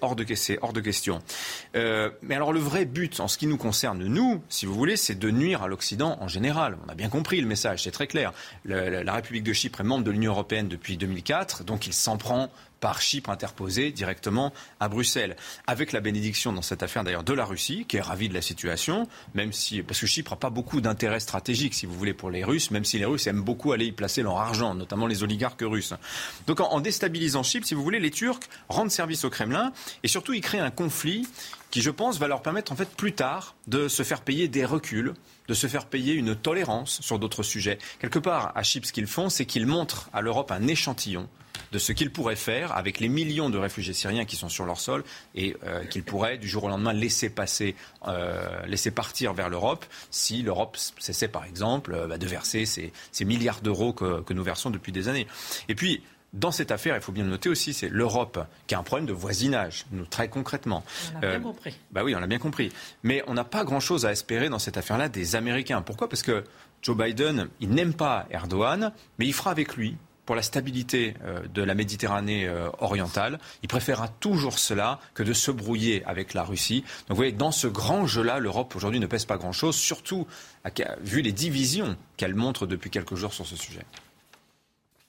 [0.00, 0.26] hors, de,
[0.60, 1.20] hors de question.
[1.76, 4.96] Euh, mais alors le vrai but, en ce qui nous concerne, nous, si vous voulez,
[4.96, 6.76] c'est de nuire à l'Occident en général.
[6.86, 8.32] On a bien compris le message c'est très clair.
[8.64, 12.50] la République de Chypre est membre de l'Union européenne depuis 2004, donc il s'en prend
[12.80, 15.36] par Chypre interposé directement à Bruxelles.
[15.66, 18.42] Avec la bénédiction dans cette affaire d'ailleurs de la Russie, qui est ravie de la
[18.42, 22.30] situation, même si, parce que Chypre n'a pas beaucoup d'intérêt stratégique, si vous voulez, pour
[22.30, 25.22] les Russes, même si les Russes aiment beaucoup aller y placer leur argent, notamment les
[25.22, 25.94] oligarques russes.
[26.46, 30.32] Donc en, déstabilisant Chypre, si vous voulez, les Turcs rendent service au Kremlin et surtout
[30.32, 31.26] ils créent un conflit
[31.70, 34.64] qui, je pense, va leur permettre en fait plus tard de se faire payer des
[34.64, 35.14] reculs
[35.48, 37.78] de se faire payer une tolérance sur d'autres sujets.
[37.98, 41.28] Quelque part, à Chypre, ce qu'ils font, c'est qu'ils montrent à l'Europe un échantillon
[41.72, 44.78] de ce qu'ils pourraient faire avec les millions de réfugiés syriens qui sont sur leur
[44.78, 45.04] sol
[45.34, 47.74] et euh, qu'ils pourraient du jour au lendemain laisser passer,
[48.06, 52.92] euh, laisser partir vers l'Europe si l'Europe cessait par exemple euh, bah, de verser ces,
[53.24, 55.26] milliards d'euros que, nous versons depuis des années.
[55.68, 58.78] Et puis, dans cette affaire, il faut bien le noter aussi, c'est l'Europe qui a
[58.78, 60.84] un problème de voisinage, nous, très concrètement.
[61.16, 61.78] On l'a bien compris.
[61.90, 62.70] Bah oui, on l'a bien compris.
[63.02, 65.80] Mais on n'a pas grand-chose à espérer dans cette affaire-là des Américains.
[65.80, 66.08] Pourquoi?
[66.08, 66.44] Parce que
[66.82, 71.40] Joe Biden, il n'aime pas Erdogan, mais il fera avec lui pour la stabilité euh,
[71.54, 73.38] de la Méditerranée euh, orientale.
[73.62, 76.82] Il préférera toujours cela que de se brouiller avec la Russie.
[76.82, 80.26] Donc vous voyez, dans ce grand jeu-là, l'Europe aujourd'hui ne pèse pas grand-chose, surtout
[81.00, 83.86] vu les divisions qu'elle montre depuis quelques jours sur ce sujet.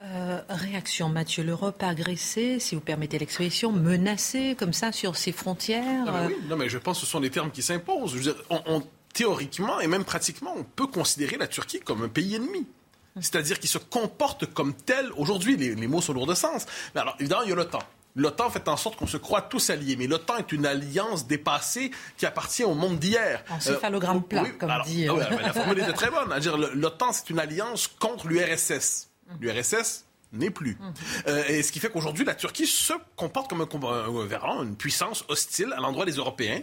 [0.02, 1.44] Euh, réaction, Mathieu.
[1.44, 6.06] L'Europe agressée, si vous permettez l'expression, menacée comme ça sur ses frontières.
[6.06, 8.16] Non mais, oui, non, mais je pense que ce sont les termes qui s'imposent.
[9.14, 12.66] théoriquement et même pratiquement, on peut considérer la Turquie comme un pays ennemi
[13.22, 15.12] c'est-à-dire qu'il se comporte comme tel.
[15.18, 16.66] Aujourd'hui, les, mots sont lourds de sens.
[16.96, 17.80] Mais alors, évidemment, il y a l'OTAN.
[18.16, 21.92] L'OTAN fait en sorte qu'on se croit tous alliés, mais l'OTAN est une alliance dépassée
[22.18, 23.44] qui appartient au monde d'hier.
[23.50, 25.08] Encéphalogramme euh, plat, comme dit.
[25.08, 26.34] Ah la formule était très bonne.
[26.74, 29.09] L'OTAN, c'est une alliance contre l'URSS.
[29.40, 30.78] L'URSS, n'est plus.
[30.80, 30.94] Hum.
[31.28, 35.74] Euh, et ce qui fait qu'aujourd'hui, la Turquie se comporte comme un, une puissance hostile
[35.76, 36.62] à l'endroit des Européens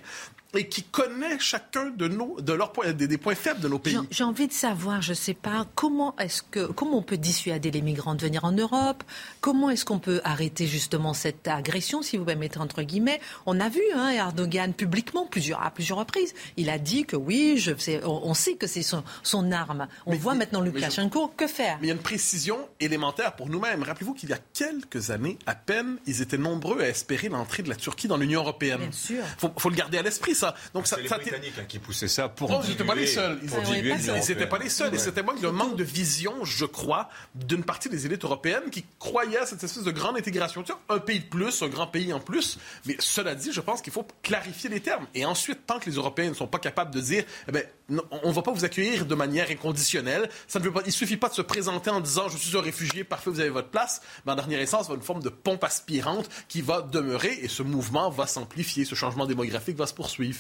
[0.57, 3.99] et qui connaît chacun de nos, de leurs points, des, points faibles de nos pays.
[4.11, 7.71] J'ai envie de savoir, je ne sais pas, comment est-ce que, comment on peut dissuader
[7.71, 9.03] les migrants de venir en Europe?
[9.41, 13.21] Comment est-ce qu'on peut arrêter justement cette agression, si vous permettez entre guillemets?
[13.47, 16.35] On a vu hein, Erdogan publiquement plusieurs, à plusieurs reprises.
[16.57, 17.73] Il a dit que oui, je,
[18.05, 19.87] on, sait que c'est son, son, arme.
[20.07, 21.29] On voit maintenant Lukashenko.
[21.37, 21.79] Que faire?
[21.81, 23.83] Mais il y a une précision élémentaire pour nous-mêmes.
[23.83, 27.69] Rappelez-vous qu'il y a quelques années à peine, ils étaient nombreux à espérer l'entrée de
[27.69, 28.81] la Turquie dans l'Union européenne.
[28.81, 29.25] Bien sûr.
[29.39, 30.46] Faut, faut le garder à l'esprit ça.
[30.75, 32.51] Donc ça, les Britanniques hein, qui poussaient ça pour.
[32.51, 33.39] Non, ils n'étaient pas les seuls.
[33.43, 34.95] Ils n'étaient pas les seuls.
[34.95, 38.85] Et c'était moins le manque de vision, je crois, d'une partie des élites européennes qui
[38.99, 40.63] croyaient à cette espèce de grande intégration.
[40.63, 42.59] Tu un pays de plus, un grand pays en plus.
[42.87, 45.07] Mais cela dit, je pense qu'il faut clarifier les termes.
[45.15, 47.65] Et ensuite, tant que les Européens ne sont pas capables de dire, eh ben,
[48.11, 50.29] on ne va pas vous accueillir de manière inconditionnelle.
[50.49, 52.61] Ça ne veut pas, il suffit pas de se présenter en disant je suis un
[52.61, 54.01] réfugié, parfait, vous avez votre place.
[54.25, 57.49] Mais en dernière instance, il va une forme de pompe aspirante qui va demeurer et
[57.49, 60.36] ce mouvement va s'amplifier, ce changement démographique va se poursuivre.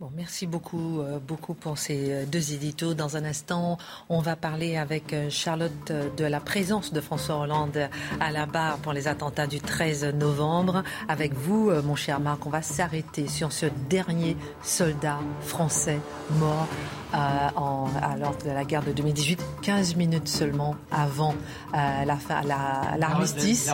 [0.00, 2.94] Bon, merci beaucoup, euh, beaucoup pour ces euh, deux éditos.
[2.94, 7.90] Dans un instant, on va parler avec euh, Charlotte de la présence de François Hollande
[8.20, 10.84] à la barre pour les attentats du 13 novembre.
[11.08, 15.98] Avec vous, mon cher Marc, on va s'arrêter sur ce dernier soldat français
[16.38, 16.68] mort
[17.12, 17.88] en,
[18.20, 21.34] lors de la guerre de 2018, 15 minutes seulement avant
[21.72, 23.72] la fin, l'armistice.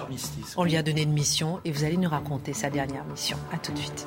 [0.56, 3.36] on lui a donné une mission et vous allez nous raconter sa dernière mission.
[3.52, 4.06] À tout de suite.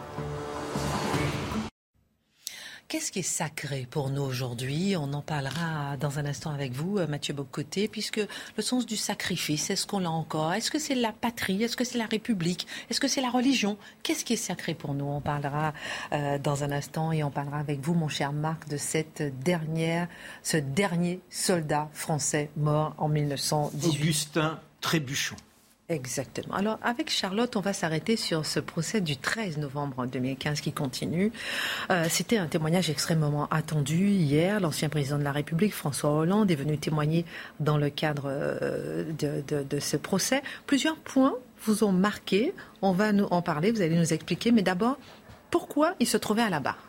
[2.88, 4.96] Qu'est-ce qui est sacré pour nous aujourd'hui?
[4.96, 8.22] On en parlera dans un instant avec vous, euh, Mathieu Bocoté, puisque
[8.56, 10.54] le sens du sacrifice, est-ce qu'on l'a encore?
[10.54, 11.62] Est-ce que c'est la patrie?
[11.62, 12.66] Est-ce que c'est la République?
[12.90, 13.78] Est-ce que c'est la religion?
[14.04, 15.04] Qu'est-ce qui est sacré pour nous?
[15.04, 15.74] On parlera
[16.14, 20.08] euh, dans un instant et on parlera avec vous, mon cher Marc, de cette dernière,
[20.42, 24.00] ce dernier soldat français mort en 1918.
[24.00, 25.36] Augustin Trébuchon.
[25.90, 26.54] Exactement.
[26.54, 31.32] Alors, avec Charlotte, on va s'arrêter sur ce procès du 13 novembre 2015 qui continue.
[31.92, 34.60] Euh, c'était un témoignage extrêmement attendu hier.
[34.60, 37.24] L'ancien président de la République, François Hollande, est venu témoigner
[37.62, 40.44] dans le cadre euh, de, de, ce procès.
[40.66, 42.54] Plusieurs points vous ont marqué.
[42.82, 44.52] On va nous en parler, vous allez nous expliquer.
[44.52, 44.98] Mais d'abord,
[45.52, 46.87] pourquoi il se trouvait à la barre?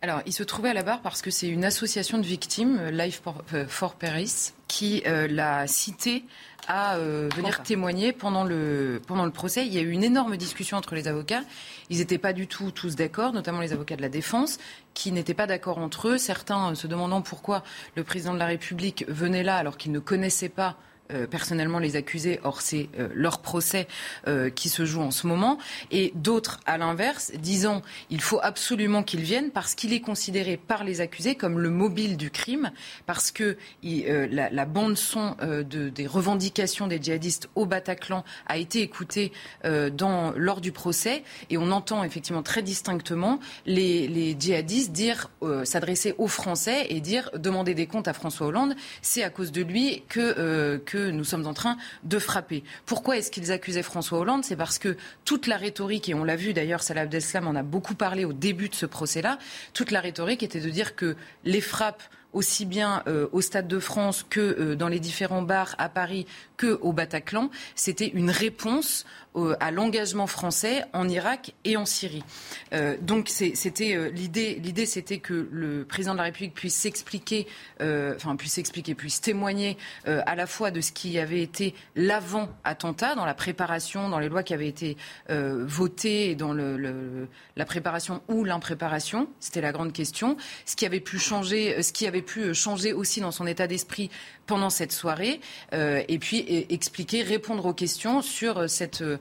[0.00, 3.20] Alors, il se trouvait à la barre parce que c'est une association de victimes, Life
[3.66, 6.24] for Paris, qui l'a cité
[6.68, 9.66] à euh, venir témoigner pendant le, pendant le procès.
[9.66, 11.42] Il y a eu une énorme discussion entre les avocats.
[11.88, 14.58] Ils n'étaient pas du tout tous d'accord, notamment les avocats de la défense,
[14.92, 16.18] qui n'étaient pas d'accord entre eux.
[16.18, 17.64] Certains se demandant pourquoi
[17.96, 20.76] le président de la République venait là alors qu'il ne connaissait pas
[21.30, 22.40] personnellement les accusés.
[22.44, 23.86] Or, c'est leur procès
[24.54, 25.58] qui se joue en ce moment.
[25.90, 30.84] Et d'autres, à l'inverse, disant il faut absolument qu'il vienne parce qu'il est considéré par
[30.84, 32.70] les accusés comme le mobile du crime,
[33.06, 35.36] parce que la, bande son
[35.70, 39.32] des revendications des djihadistes au Bataclan a été écoutée
[39.64, 46.28] lors du procès, et on entend effectivement très distinctement les, djihadistes dire, euh, s'adresser aux
[46.28, 50.20] Français et dire, demander des comptes à François Hollande, c'est à cause de lui que,
[50.20, 52.64] euh, nous sommes en train de frapper.
[52.86, 54.44] Pourquoi est-ce qu'ils accusaient François Hollande?
[54.44, 57.62] C'est parce que toute la rhétorique, et on l'a vu d'ailleurs, Salah Abdeslam en a
[57.62, 59.38] beaucoup parlé au début de ce procès-là,
[59.72, 63.78] toute la rhétorique était de dire que les frappes aussi bien euh, au Stade de
[63.78, 69.06] France que dans les différents bars à Paris que au Bataclan, c'était une réponse
[69.60, 72.24] à l'engagement français en Irak et en Syrie.
[72.72, 74.60] Euh, donc c'était euh, l'idée.
[74.62, 77.46] L'idée c'était que le président de la République puisse s'expliquer,
[77.80, 82.48] euh, enfin puisse s'expliquer, puisse témoigner à la fois de ce qui avait été l'avant
[82.64, 84.96] attentat dans la préparation, dans les lois qui avaient été
[85.28, 89.28] votées, et dans le, la préparation ou l'impréparation.
[89.40, 90.36] C'était la grande question.
[90.64, 94.10] Ce qui avait pu changer, ce qui avait pu changer aussi dans son état d'esprit
[94.48, 95.40] pendant cette soirée,
[95.72, 99.18] et puis expliquer, répondre aux questions sur cette euh,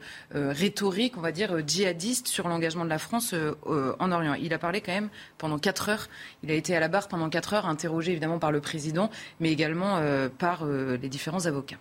[0.51, 4.33] rhétorique, on va dire, djihadiste sur l'engagement de la France euh, euh, en Orient.
[4.33, 6.07] Il a parlé quand même pendant quatre heures.
[6.43, 9.09] Il a été à la barre pendant quatre heures, interrogé évidemment par le président,
[9.39, 10.01] mais également
[10.37, 11.77] par les différents avocats.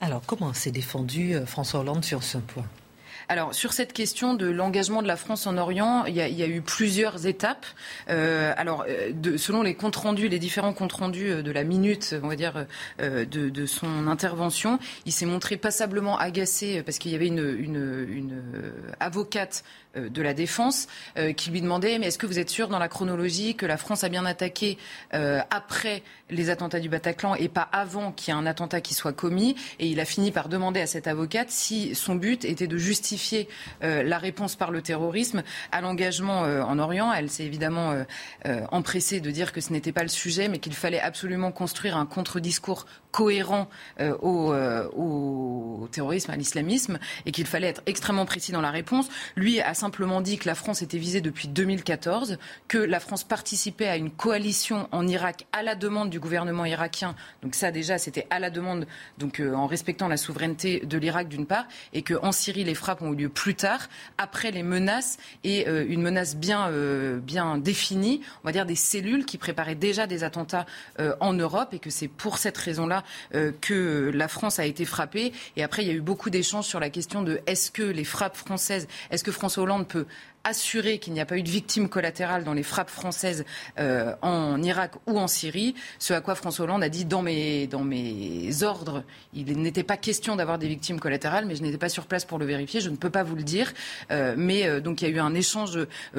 [0.00, 2.64] Alors, comment s'est défendu François Hollande sur ce point?
[3.28, 6.60] Alors, sur cette question de l'engagement de la France en Orient, il y a, eu
[6.60, 7.66] plusieurs étapes.
[8.10, 12.14] Euh, alors, euh, selon les comptes rendus, les différents comptes rendus euh, de la minute,
[12.22, 12.66] on va dire,
[12.98, 18.42] de, son intervention, il s'est montré passablement agacé parce qu'il y avait une,
[19.00, 19.64] avocate
[19.96, 22.88] de la Défense euh, qui lui demandait mais est-ce que vous êtes sûr dans la
[22.88, 24.78] chronologie que la France a bien attaqué
[25.12, 28.94] euh, après les attentats du Bataclan et pas avant qu'il y ait un attentat qui
[28.94, 29.56] soit commis?
[29.78, 33.48] Et il a fini par demander à cette avocate si son but était de justifier
[33.82, 37.12] la réponse par le terrorisme à l'engagement en Orient.
[37.12, 37.94] Elle s'est évidemment
[38.70, 42.06] empressée de dire que ce n'était pas le sujet, mais qu'il fallait absolument construire un
[42.06, 43.68] contre-discours cohérent
[44.00, 44.52] au,
[44.96, 49.06] au, terrorisme, à l'islamisme, et qu'il fallait être extrêmement précis dans la réponse.
[49.36, 53.86] Lui a simplement dit que la France était visée depuis 2014, que la France participait
[53.86, 57.14] à une coalition en Irak à la demande du gouvernement irakien.
[57.42, 58.86] Donc ça déjà, c'était à la demande,
[59.18, 63.02] donc euh, en respectant la souveraineté de l'Irak d'une part, et qu'en Syrie, les frappes
[63.02, 67.58] ont eu lieu plus tard, après les menaces et euh, une menace bien, euh, bien
[67.58, 70.66] définie, on va dire des cellules qui préparaient déjà des attentats
[71.20, 73.03] en Europe, et que c'est pour cette raison-là
[73.60, 75.32] que la France a été frappée.
[75.56, 78.04] Et après, il y a eu beaucoup d'échanges sur la question de est-ce que les
[78.04, 80.06] frappes françaises, est-ce que François Hollande peut
[80.44, 83.44] assurer qu'il n'y a pas eu de victimes collatérales dans les frappes françaises
[83.78, 87.66] euh, en Irak ou en Syrie, ce à quoi François Hollande a dit dans mes,
[87.66, 89.02] dans mes ordres,
[89.32, 92.38] il n'était pas question d'avoir des victimes collatérales, mais je n'étais pas sur place pour
[92.38, 93.72] le vérifier, je ne peux pas vous le dire.
[94.10, 95.78] Euh, mais euh, donc il y a eu un échange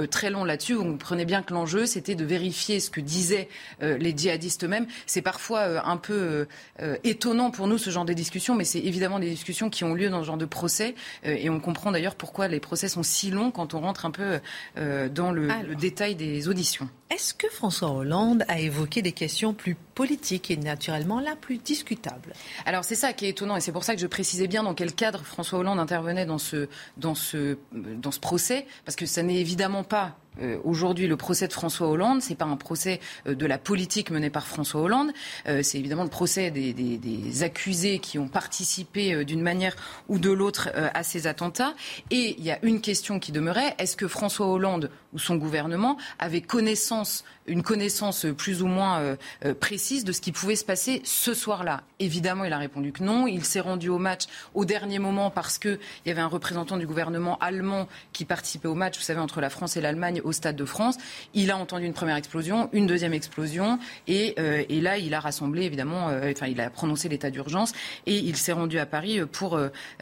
[0.09, 3.47] très long là-dessus, vous comprenez bien que l'enjeu, c'était de vérifier ce que disaient
[3.81, 4.87] les djihadistes eux-mêmes.
[5.05, 6.47] C'est parfois un peu
[7.03, 10.09] étonnant pour nous ce genre de discussions, mais c'est évidemment des discussions qui ont lieu
[10.09, 13.51] dans ce genre de procès, et on comprend d'ailleurs pourquoi les procès sont si longs
[13.51, 14.39] quand on rentre un peu
[14.77, 16.89] euh, dans le, détail des auditions.
[17.09, 22.33] Est-ce que François Hollande a évoqué des questions plus politiques et naturellement la plus discutables
[22.65, 24.73] Alors c'est ça qui est étonnant et c'est pour ça que je précisais bien dans
[24.73, 29.23] quel cadre François Hollande intervenait dans ce, dans ce, dans ce procès, parce que ça
[29.23, 33.35] n'est évidemment pas euh, aujourd'hui le procès de François Hollande, c'est pas un procès euh,
[33.35, 35.11] de la politique menée par François Hollande,
[35.47, 39.75] euh, c'est évidemment le procès des, des, des, accusés qui ont participé d'une manière
[40.07, 41.73] ou de l'autre à ces attentats.
[42.11, 45.97] Et il y a une question qui demeurait est-ce que François Hollande ou son gouvernement
[46.17, 49.53] avait connaissance une connaissance plus ou moins euh, euh,
[49.85, 51.83] de ce qui pouvait se passer ce soir-là.
[51.99, 53.27] Évidemment, il a répondu que non.
[53.27, 54.23] Il s'est rendu au match
[54.55, 58.73] au dernier moment parce qu'il y avait un représentant du gouvernement allemand qui participait au
[58.73, 60.97] match, vous savez, entre la France et l'Allemagne au Stade de France.
[61.35, 65.19] Il a entendu une première explosion, une deuxième explosion, et, euh, et là, il a
[65.19, 67.73] rassemblé, évidemment, enfin, il a prononcé l'état d'urgence,
[68.07, 69.59] et il s'est rendu à Paris pour,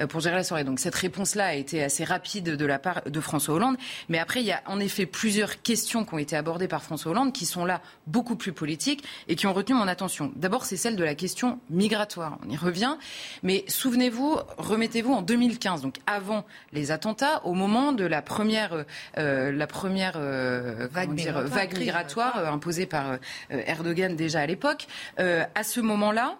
[0.07, 0.63] pour gérer la soirée.
[0.63, 3.75] Donc cette réponse-là a été assez rapide de la part de François Hollande.
[4.07, 7.11] Mais après, il y a en effet plusieurs questions qui ont été abordées par François
[7.11, 10.31] Hollande qui sont là beaucoup plus politiques et qui ont retenu mon attention.
[10.35, 12.37] D'abord, c'est celle de la question migratoire.
[12.45, 12.97] On y revient.
[13.43, 18.85] Mais souvenez-vous, remettez-vous en 2015, donc avant les attentats, au moment de la première,
[19.17, 23.17] euh, la première euh, vague, migratoire, vague migratoire euh, imposée par
[23.49, 24.87] Erdogan déjà à l'époque.
[25.17, 26.37] à ce moment-là,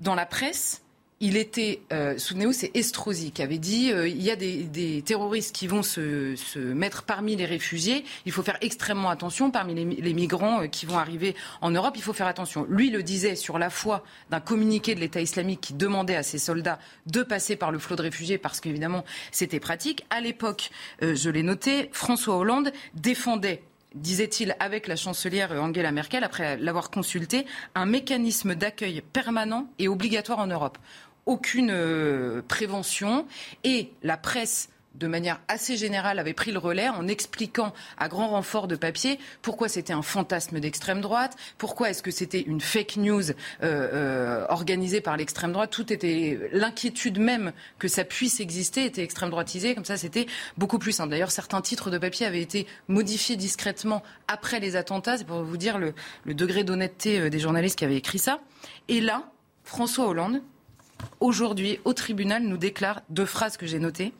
[0.00, 0.82] dans la presse,
[1.22, 5.54] il était, euh, souvenez-vous, c'est Estrosi qui avait dit euh, il y a des, terroristes
[5.54, 8.04] qui vont se, mettre parmi les réfugiés.
[8.24, 11.94] Il faut faire extrêmement attention parmi les, migrants euh, qui vont arriver en Europe.
[11.96, 12.66] Il faut faire attention.
[12.70, 16.38] Lui le disait sur la foi d'un communiqué de l'État islamique qui demandait à ses
[16.38, 20.06] soldats de passer par le flot de réfugiés parce qu'évidemment c'était pratique.
[20.08, 20.70] À l'époque,
[21.02, 23.62] je l'ai noté, François Hollande défendait
[23.94, 30.38] disait-il avec la chancelière Angela Merkel, après l'avoir consulté, un mécanisme d'accueil permanent et obligatoire
[30.38, 30.78] en Europe
[31.26, 33.26] aucune euh, prévention
[33.64, 38.28] et la presse de manière assez générale, avait pris le relais en expliquant à grand
[38.28, 42.96] renfort de papier pourquoi c'était un fantasme d'extrême droite, pourquoi est-ce que c'était une fake
[42.96, 45.70] news euh, euh, organisée par l'extrême droite.
[45.70, 49.74] Tout était l'inquiétude même que ça puisse exister était extrême droitisée.
[49.74, 50.26] Comme ça, c'était
[50.58, 51.10] beaucoup plus simple.
[51.10, 55.18] D'ailleurs, certains titres de papier avaient été modifiés discrètement après les attentats.
[55.18, 55.94] C'est pour vous dire le
[56.34, 58.40] degré d'honnêteté des journalistes qui avaient écrit ça.
[58.88, 59.30] Et là,
[59.64, 60.42] François Hollande
[61.20, 64.12] aujourd'hui, au tribunal, nous déclare deux phrases que j'ai notées.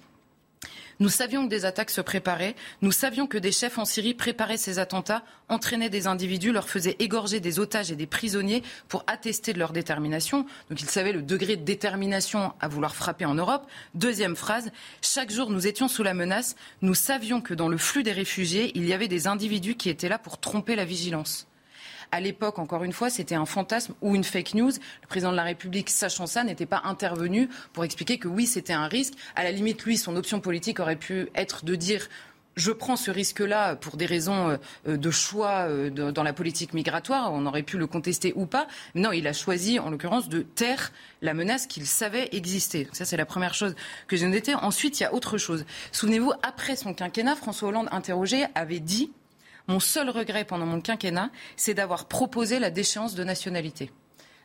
[1.00, 2.54] Nous savions que des attaques se préparaient.
[2.82, 6.96] Nous savions que des chefs en Syrie préparaient ces attentats, entraînaient des individus, leur faisaient
[6.98, 10.44] égorger des otages et des prisonniers pour attester de leur détermination.
[10.68, 13.66] Donc ils savaient le degré de détermination à vouloir frapper en Europe.
[13.94, 14.70] Deuxième phrase.
[15.00, 16.54] Chaque jour, nous étions sous la menace.
[16.82, 20.10] Nous savions que dans le flux des réfugiés, il y avait des individus qui étaient
[20.10, 21.46] là pour tromper la vigilance.
[22.12, 24.72] À l'époque, encore une fois, c'était un fantasme ou une fake news.
[25.02, 28.72] Le président de la République, sachant ça, n'était pas intervenu pour expliquer que oui, c'était
[28.72, 29.14] un risque.
[29.36, 32.08] À la limite, lui, son option politique aurait pu être de dire
[32.56, 37.32] je prends ce risque-là pour des raisons euh, de choix euh, dans la politique migratoire.
[37.32, 38.66] On aurait pu le contester ou pas.
[38.94, 40.92] Non, il a choisi, en l'occurrence, de taire
[41.22, 42.88] la menace qu'il savait exister.
[42.92, 43.74] ça, c'est la première chose
[44.08, 44.54] que j'ai notée.
[44.54, 45.64] Ensuite, il y a autre chose.
[45.92, 49.12] Souvenez-vous, après son quinquennat, François Hollande, interrogé, avait dit
[49.70, 53.90] mon seul regret pendant mon quinquennat, c'est d'avoir proposé la déchéance de nationalité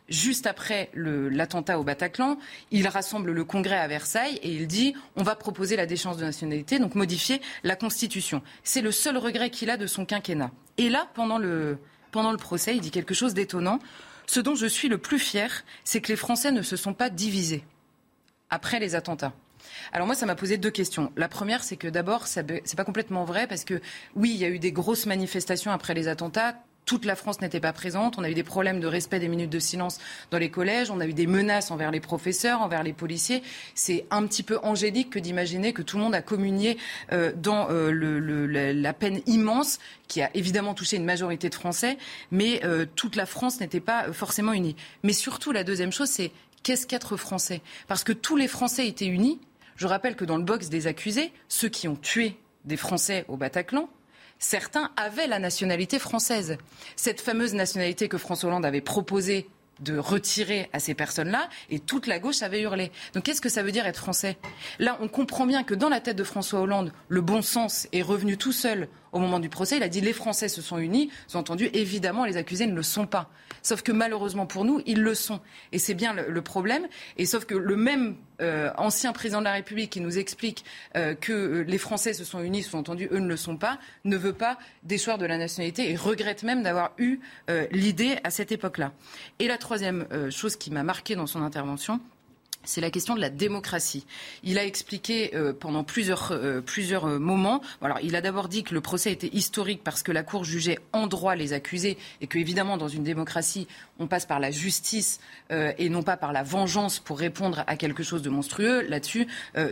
[0.08, 2.38] juste après l'attentat au Bataclan,
[2.70, 6.24] il rassemble le Congrès à Versailles et il dit on va proposer la déchéance de
[6.24, 8.40] nationalité, donc modifier la Constitution.
[8.62, 10.52] C'est le seul regret qu'il a de son quinquennat.
[10.78, 11.78] Et là, pendant le,
[12.12, 13.80] pendant le procès, il dit quelque chose d'étonnant.
[14.26, 17.10] Ce dont je suis le plus fier, c'est que les Français ne se sont pas
[17.10, 17.64] divisés
[18.50, 19.32] après les attentats.
[19.92, 21.12] Alors moi, ça m'a posé deux questions.
[21.16, 23.80] La première, c'est que d'abord, ce n'est pas complètement vrai parce que
[24.14, 26.56] oui, il y a eu des grosses manifestations après les attentats
[26.86, 28.16] toute la France n'était pas présente.
[28.16, 29.98] On a eu des problèmes de respect des minutes de silence
[30.30, 30.90] dans les collèges.
[30.90, 33.42] On a eu des menaces envers les professeurs, envers les policiers.
[33.74, 36.78] C'est un petit peu angélique que d'imaginer que tout le monde a communié
[37.12, 41.98] euh, dans euh, la peine immense qui a évidemment touché une majorité de Français,
[42.30, 44.76] mais euh, toute la France n'était pas forcément unie.
[45.02, 46.30] Mais surtout, la deuxième chose, c'est
[46.62, 47.62] qu'est-ce qu'être Français?
[47.88, 49.40] Parce que tous les Français étaient unis
[49.76, 53.36] je rappelle que dans le box des accusés, ceux qui ont tué des Français au
[53.36, 53.88] Bataclan,
[54.38, 56.58] certains avaient la nationalité française.
[56.96, 59.48] Cette fameuse nationalité que François Hollande avait proposée
[59.80, 62.90] de retirer à ces personnes-là, et toute la gauche avait hurlé.
[63.12, 64.38] Donc qu'est-ce que ça veut dire être français?
[64.78, 68.02] Là, on comprend bien que dans la tête de François Hollande, le bon sens est
[68.02, 69.76] revenu tout seul au moment du procès.
[69.76, 71.10] Il a dit les Français se sont unis.
[71.28, 73.30] Vous entendu, évidemment, les accusés ne le sont pas.
[73.62, 75.40] Sauf que malheureusement pour nous, ils le sont.
[75.72, 76.86] Et c'est bien le, problème.
[77.16, 80.64] Et sauf que le même euh, ancien président de la République qui nous explique
[80.96, 84.16] euh, que euh, les Français se sont unis, sous-entendu, eux ne le sont pas, ne
[84.16, 87.18] veut pas déchoir de la nationalité et regrette même d'avoir eu
[87.72, 88.92] l'idée à cette époque-là.
[89.38, 92.00] Et la troisième chose qui m'a marqué dans son intervention,
[92.66, 94.04] c'est la question de la démocratie.
[94.42, 97.62] Il a expliqué euh, pendant plusieurs, euh, plusieurs euh, moments.
[97.80, 100.78] Alors, il a d'abord dit que le procès était historique parce que la Cour jugeait
[100.92, 105.20] en droit les accusés et que, évidemment, dans une démocratie, on passe par la justice
[105.50, 108.82] et non pas par la vengeance pour répondre à quelque chose de monstrueux.
[108.82, 109.26] Là-dessus,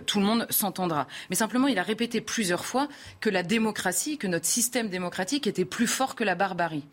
[0.06, 1.06] tout le monde s'entendra.
[1.28, 2.88] Mais simplement, il a répété plusieurs fois
[3.20, 6.84] que la démocratie, que notre système démocratique était plus fort que la barbarie.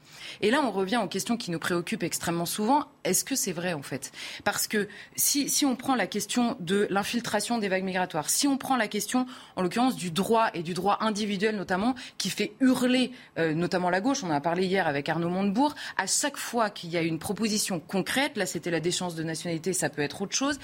[0.42, 2.86] Et là, on revient aux questions qui nous préoccupent extrêmement souvent.
[3.04, 4.12] Est-ce que c'est vrai, en fait?
[4.44, 8.58] Parce que si, si on prend la question de l'infiltration des vagues migratoires, si on
[8.58, 9.26] prend la question,
[9.56, 14.02] en l'occurrence, du droit et du droit individuel notamment, qui fait hurler euh, notamment la
[14.02, 17.02] gauche, on en a parlé hier avec Arnaud Montebourg, à chaque fois qu'il y a
[17.02, 20.60] une proposition concrète, là c'était la déchéance de nationalité, ça peut être autre chose,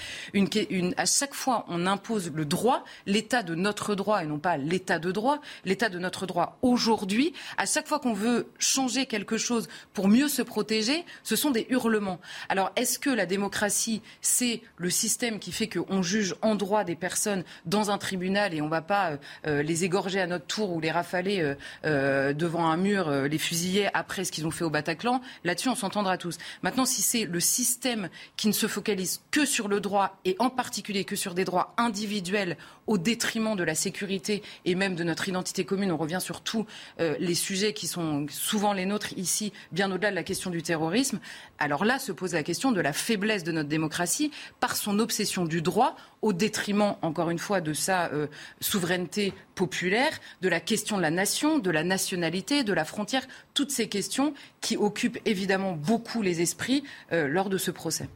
[0.96, 4.98] à chaque fois on impose le droit, l'état de notre droit et non pas l'état
[4.98, 9.68] de droit, l'état de notre droit aujourd'hui, à chaque fois qu'on veut changer quelque chose
[9.92, 12.20] pour mieux se protéger, ce sont des hurlements.
[12.48, 16.94] Alors est-ce que la démocratie, c'est le système qui fait qu'on juge en droit des
[16.94, 19.16] personnes dans un tribunal et on ne va pas euh,
[19.46, 21.54] euh, les égorger à notre tour ou les rafaler
[21.84, 25.74] euh, devant un mur, les fusiller après ce qu'ils ont fait au Bataclan, là-dessus on
[25.74, 26.38] s'entendra tous.
[26.62, 30.50] Maintenant, si c'est le système qui ne se focalise que sur le droit et en
[30.50, 32.56] particulier que sur des droits individuels
[32.86, 36.64] au détriment de la sécurité et même de notre identité commune, on revient sur tous
[36.98, 41.18] les sujets qui sont souvent les nôtres ici, bien au-delà de la question du terrorisme,
[41.58, 45.02] alors là se pose la question de la faiblesse de notre démocratie par son son
[45.02, 48.26] obsession du droit au détriment, encore une fois, de sa euh,
[48.60, 50.10] souveraineté populaire,
[50.42, 54.34] de la question de la nation, de la nationalité, de la frontière, toutes ces questions
[54.60, 56.82] qui occupent évidemment beaucoup les esprits
[57.12, 58.08] euh, lors de ce procès.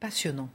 [0.00, 0.48] Passionnant.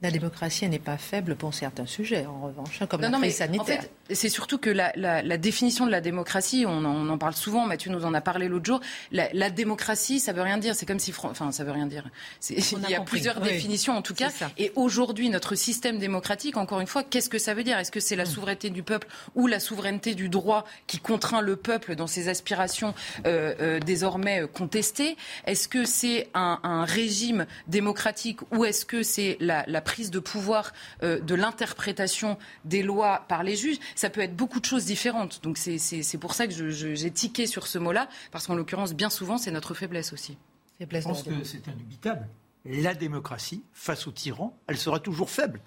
[0.00, 3.78] La démocratie n'est pas faible pour certains sujets, en revanche, hein, comme la crise sanitaire.
[3.78, 7.08] En fait, c'est surtout que la, la, la, définition de la démocratie, on en, on
[7.08, 8.80] en, parle souvent, Mathieu nous en a parlé l'autre jour,
[9.12, 10.74] la, la, démocratie, ça veut rien dire.
[10.74, 11.12] C'est comme si...
[11.22, 12.08] Enfin, ça veut rien dire.
[12.50, 13.18] Il y a compris.
[13.18, 13.48] plusieurs oui.
[13.48, 14.30] définitions, en tout cas.
[14.56, 17.78] Et aujourd'hui, notre système démocratique, encore une fois, qu'est-ce que ça veut dire?
[17.78, 21.56] Est-ce que c'est la souveraineté du peuple ou la souveraineté du droit qui contraint le
[21.56, 22.94] peuple dans ses aspirations
[23.26, 25.16] euh, euh, désormais contestées?
[25.46, 30.18] Est-ce que c'est un, un, régime démocratique ou est-ce que c'est la, la prise de
[30.18, 34.84] pouvoir euh, de l'interprétation des lois par les juges, ça peut être beaucoup de choses
[34.84, 35.42] différentes.
[35.42, 39.38] Donc c'est pour ça que j'ai tiqué sur ce mot-là, parce qu'en l'occurrence, bien souvent,
[39.38, 40.38] c'est notre faiblesse aussi.
[40.78, 42.28] Faiblesse Je pense que c'est indubitable.
[42.64, 45.60] La démocratie, face aux tyrans, elle sera toujours faible.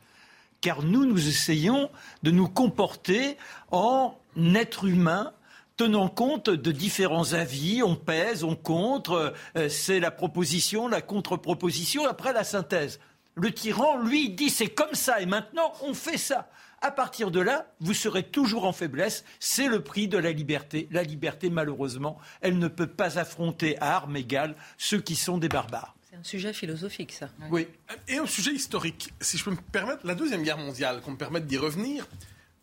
[0.61, 1.89] Car nous, nous essayons
[2.23, 3.37] de nous comporter
[3.71, 4.15] en
[4.55, 5.33] être humain
[5.75, 12.07] tenant compte de différents avis, on pèse, on contre, euh, c'est la proposition, la contre-proposition,
[12.07, 12.99] après la synthèse.
[13.35, 16.49] Le tyran, lui, dit c'est comme ça et maintenant on fait ça.
[16.83, 19.23] À partir de là, vous serez toujours en faiblesse.
[19.39, 20.87] C'est le prix de la liberté.
[20.89, 25.47] La liberté, malheureusement, elle ne peut pas affronter à armes égales ceux qui sont des
[25.47, 25.95] barbares.
[26.09, 27.29] C'est un sujet philosophique, ça.
[27.51, 27.67] Oui,
[28.07, 29.13] et un sujet historique.
[29.21, 32.07] Si je peux me permettre, la Deuxième Guerre mondiale, qu'on me permette d'y revenir,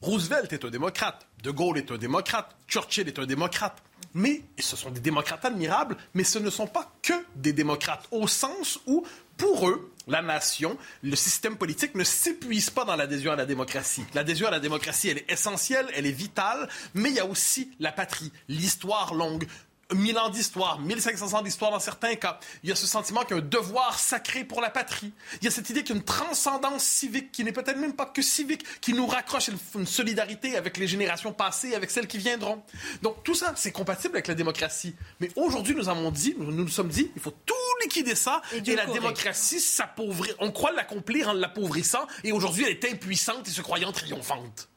[0.01, 3.83] Roosevelt est un démocrate, De Gaulle est un démocrate, Churchill est un démocrate.
[4.15, 8.27] Mais ce sont des démocrates admirables, mais ce ne sont pas que des démocrates, au
[8.27, 9.05] sens où,
[9.37, 14.05] pour eux, la nation, le système politique ne s'épuise pas dans l'adhésion à la démocratie.
[14.15, 17.71] L'adhésion à la démocratie, elle est essentielle, elle est vitale, mais il y a aussi
[17.79, 19.47] la patrie, l'histoire longue,
[19.95, 22.39] 1000 ans d'histoire, 1500 ans d'histoire dans certains cas.
[22.63, 25.13] Il y a ce sentiment qu'il y a un devoir sacré pour la patrie.
[25.41, 27.95] Il y a cette idée qu'il y a une transcendance civique qui n'est peut-être même
[27.95, 32.19] pas que civique, qui nous raccroche une solidarité avec les générations passées, avec celles qui
[32.19, 32.63] viendront.
[33.03, 34.95] Donc tout ça, c'est compatible avec la démocratie.
[35.21, 38.59] Mais aujourd'hui, nous avons dit, nous nous sommes dit, il faut tout liquider ça et,
[38.59, 39.01] et la correct.
[39.01, 40.33] démocratie s'appauvrit.
[40.39, 44.69] On croit l'accomplir en l'appauvrissant et aujourd'hui, elle est impuissante et se croyant triomphante.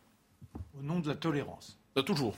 [0.79, 1.77] Au nom de la tolérance.
[1.95, 2.35] De toujours.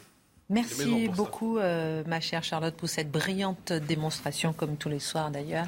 [0.54, 5.68] Merci beaucoup, euh, ma chère Charlotte, pour cette brillante démonstration, comme tous les soirs d'ailleurs.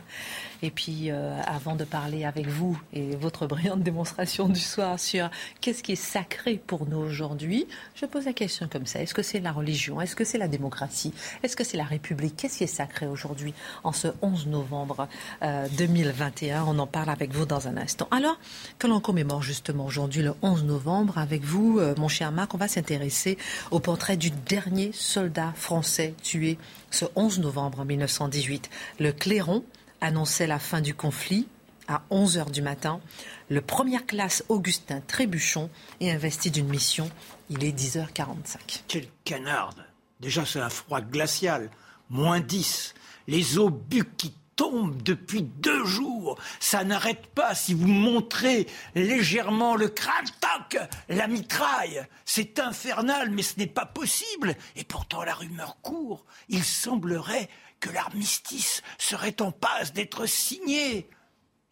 [0.62, 5.30] Et puis, euh, avant de parler avec vous et votre brillante démonstration du soir sur
[5.62, 9.02] qu'est-ce qui est sacré pour nous aujourd'hui, je pose la question comme ça.
[9.02, 10.02] Est-ce que c'est la religion?
[10.02, 11.14] Est-ce que c'est la démocratie?
[11.44, 12.36] Est-ce que c'est la République?
[12.38, 13.54] Qu'est-ce qui est sacré aujourd'hui,
[13.84, 15.08] en ce 11 novembre
[15.44, 18.08] euh, 2021 On en parle avec vous dans un instant.
[18.12, 18.40] Alors,
[18.80, 22.58] que l'on commémore justement aujourd'hui, le 11 novembre, avec vous, euh, mon cher Marc, on
[22.58, 23.38] va s'intéresser
[23.72, 26.58] au portrait du dernier soldat français tué
[26.92, 28.70] ce 11 novembre 1918.
[29.00, 29.64] Le Clairon
[30.06, 31.48] annonçait la fin du conflit
[31.88, 33.02] à 11 heures du matin.
[33.50, 37.10] Le première classe Augustin Trébuchon est investi d'une mission.
[37.50, 38.84] Il est 10h45.
[38.88, 39.84] Quel canarde
[40.20, 41.70] Déjà, c'est un froid glacial.
[42.10, 42.94] Moins 10.
[43.28, 46.40] Les obus qui tombe depuis deux jours.
[46.60, 50.78] Ça n'arrête pas si vous montrez légèrement le crack-tac,
[51.10, 52.06] la mitraille.
[52.26, 54.56] C'est infernal, mais ce n'est pas possible.
[54.76, 56.26] Et pourtant, la rumeur court.
[56.50, 57.50] Il semblerait
[57.90, 61.10] l'armistice serait en passe d'être signé.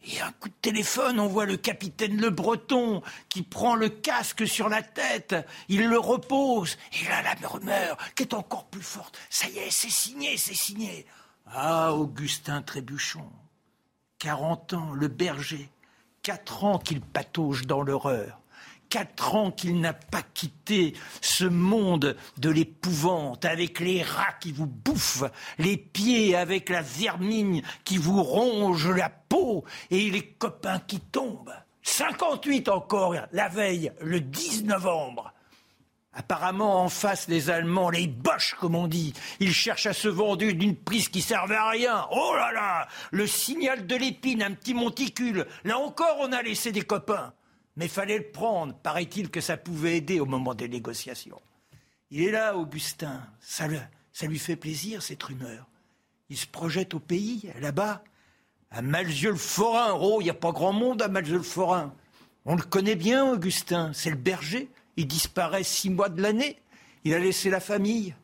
[0.05, 4.45] Et un coup de téléphone, on voit le capitaine Le Breton qui prend le casque
[4.45, 5.35] sur la tête,
[5.69, 9.17] il le repose, et là la rumeur qui est encore plus forte.
[9.29, 11.05] Ça y est, c'est signé, c'est signé.
[11.45, 13.31] Ah, Augustin Trébuchon,
[14.19, 15.69] 40 ans, le berger,
[16.23, 18.39] 4 ans qu'il patauge dans l'horreur,
[18.93, 24.67] 4 ans qu'il n'a pas quitté ce monde de l'épouvante, avec les rats qui vous
[24.67, 25.23] bouffent,
[25.57, 31.55] les pieds avec la vermine qui vous ronge la peau, et les copains qui tombent.
[31.81, 35.33] 58 encore, la veille, le 10 novembre.
[36.13, 40.45] Apparemment, en face, les Allemands, les boches, comme on dit, ils cherchent à se vendre
[40.45, 42.05] d'une prise qui servait à rien.
[42.11, 45.47] Oh là là Le signal de l'épine, un petit monticule.
[45.63, 47.33] Là encore, on a laissé des copains.
[47.75, 48.75] Mais fallait le prendre.
[48.75, 51.41] Paraît-il que ça pouvait aider au moment des négociations.
[52.11, 53.21] Il est là, Augustin.
[53.41, 53.79] Ça, le,
[54.11, 55.67] ça lui fait plaisir, cette rumeur.
[56.29, 58.03] Il se projette au pays, là-bas,
[58.71, 59.97] à Malzieu-le-Forain.
[59.99, 61.93] Oh, il n'y a pas grand monde à Malzieu-le-Forain.
[62.45, 63.91] On le connaît bien, Augustin.
[63.93, 64.69] C'est le berger.
[64.97, 66.59] Il disparaît six mois de l'année.
[67.03, 68.15] Il a laissé la famille.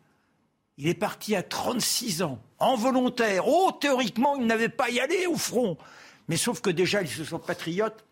[0.77, 3.47] Il est parti à 36 ans, en volontaire.
[3.47, 5.77] Oh, théoriquement, il n'avait pas y aller au front.
[6.27, 8.05] Mais sauf que déjà, ils se sont patriotes.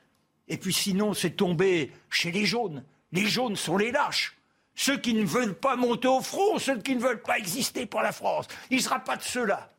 [0.47, 2.83] Et puis sinon, c'est tombé chez les jaunes.
[3.11, 4.37] Les jaunes sont les lâches.
[4.75, 8.01] Ceux qui ne veulent pas monter au front, ceux qui ne veulent pas exister pour
[8.01, 8.47] la France.
[8.69, 9.71] Il ne sera pas de ceux-là.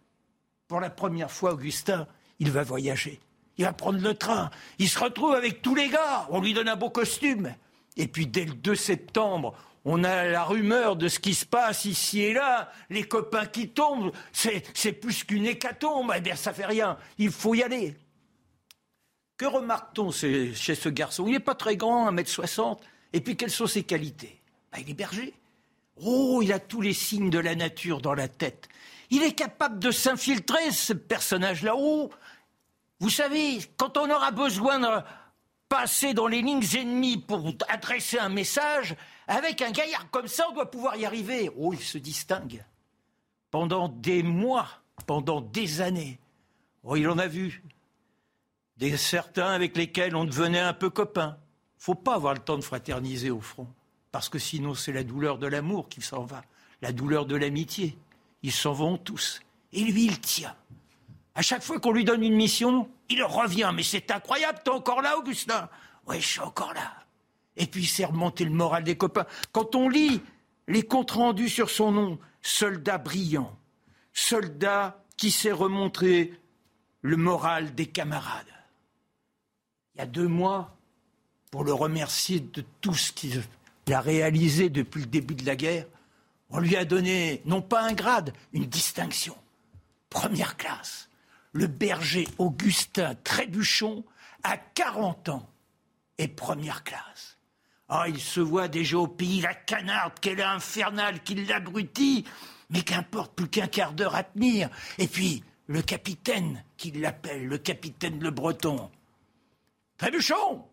[0.66, 2.06] Pour la première fois, Augustin,
[2.40, 3.20] il va voyager.
[3.56, 6.68] il va prendre le train, il se retrouve avec tous les gars, on lui donne
[6.68, 7.54] un beau costume.
[7.96, 9.54] Et puis dès le 2 septembre,
[9.84, 13.70] on a la rumeur de ce qui se passe ici et là, les copains qui
[13.70, 17.96] tombent, c'est plus qu'une hécatombe, eh bien ça fait rien, il faut y aller.
[19.38, 21.26] Que remarque-t-on chez ce garçon?
[21.28, 22.80] Il n'est pas très grand, 1m60,
[23.12, 24.42] et puis quelles sont ses qualités?
[24.72, 25.32] Bah, Il est berger.
[26.04, 28.68] Oh, il a tous les signes de la nature dans la tête.
[29.10, 31.74] Il est capable de s'infiltrer, ce personnage-là.
[31.76, 32.10] Oh,
[32.98, 35.04] vous savez, quand on aura besoin de
[35.68, 38.96] passer dans les lignes ennemies pour adresser un message,
[39.28, 41.48] avec un gaillard comme ça, on doit pouvoir y arriver.
[41.56, 42.64] Oh, il se distingue.
[43.52, 44.68] Pendant des mois,
[45.06, 46.18] pendant des années.
[46.82, 47.62] Oh, il en a vu.
[48.78, 51.36] Des certains avec lesquels on devenait un peu copain.
[51.78, 53.68] Faut pas avoir le temps de fraterniser au front.
[54.12, 56.42] Parce que sinon, c'est la douleur de l'amour qui s'en va.
[56.80, 57.98] La douleur de l'amitié.
[58.42, 59.40] Ils s'en vont tous.
[59.72, 60.54] Et lui, il tient.
[61.34, 63.70] À chaque fois qu'on lui donne une mission, il revient.
[63.74, 65.68] Mais c'est incroyable, t'es encore là, Augustin
[66.06, 66.94] Oui, je suis encore là.
[67.56, 69.26] Et puis, c'est remonter le moral des copains.
[69.52, 70.22] Quand on lit
[70.68, 73.56] les comptes rendus sur son nom, soldat brillant,
[74.12, 76.32] soldat qui sait remontrer
[77.02, 78.46] le moral des camarades.
[79.98, 80.74] Il y a deux mois,
[81.50, 83.42] pour le remercier de tout ce qu'il
[83.92, 85.86] a réalisé depuis le début de la guerre,
[86.50, 89.36] on lui a donné, non pas un grade, une distinction.
[90.08, 91.08] Première classe
[91.52, 94.04] le berger Augustin Trébuchon
[94.42, 95.50] a 40 ans
[96.18, 97.38] et première classe.
[97.88, 102.24] Ah, il se voit déjà au pays la canarde, qu'elle est infernale, qui l'abrutit,
[102.70, 104.68] mais qu'importe, plus qu'un quart d'heure à tenir.
[104.98, 108.90] Et puis, le capitaine, qui l'appelle, le capitaine Le Breton.
[109.98, 110.64] Trébuchon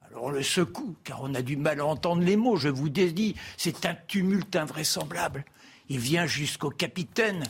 [0.00, 2.88] Alors on le secoue, car on a du mal à entendre les mots, je vous
[2.88, 5.44] dis, c'est un tumulte invraisemblable.
[5.88, 7.44] Il vient jusqu'au capitaine.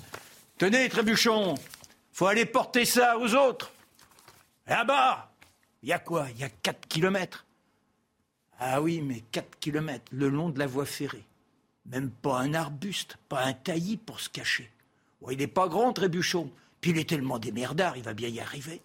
[0.59, 1.55] Tenez, Trébuchon,
[2.13, 3.73] faut aller porter ça aux autres.
[4.67, 5.33] Là-bas,
[5.83, 6.27] il y a quoi?
[6.31, 7.47] Il y a 4 kilomètres.
[8.59, 11.25] Ah oui, mais 4 kilomètres le long de la voie ferrée.
[11.87, 14.71] Même pas un arbuste, pas un taillis pour se cacher.
[15.31, 16.53] il n'est pas grand, Trébuchon.
[16.81, 18.83] Puis il est tellement démerdard, il va bien y arriver.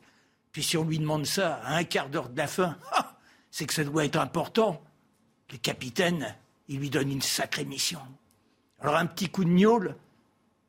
[0.57, 3.13] Puis si on lui demande ça à un quart d'heure de la fin, ah,
[3.51, 4.81] c'est que ça doit être important.
[5.51, 6.35] Le capitaine,
[6.67, 7.99] il lui donne une sacrée mission.
[8.81, 9.95] Alors un petit coup de gnôle,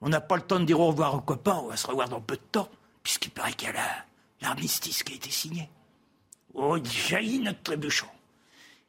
[0.03, 2.11] on n'a pas le temps de dire au revoir aux copains, on va se revoir
[2.11, 2.68] dans peu de temps,
[3.03, 4.05] puisqu'il paraît qu'il y a
[4.43, 5.70] l'armistice qui a été signé.
[6.53, 8.09] Oh, il jaillit notre trébuchon.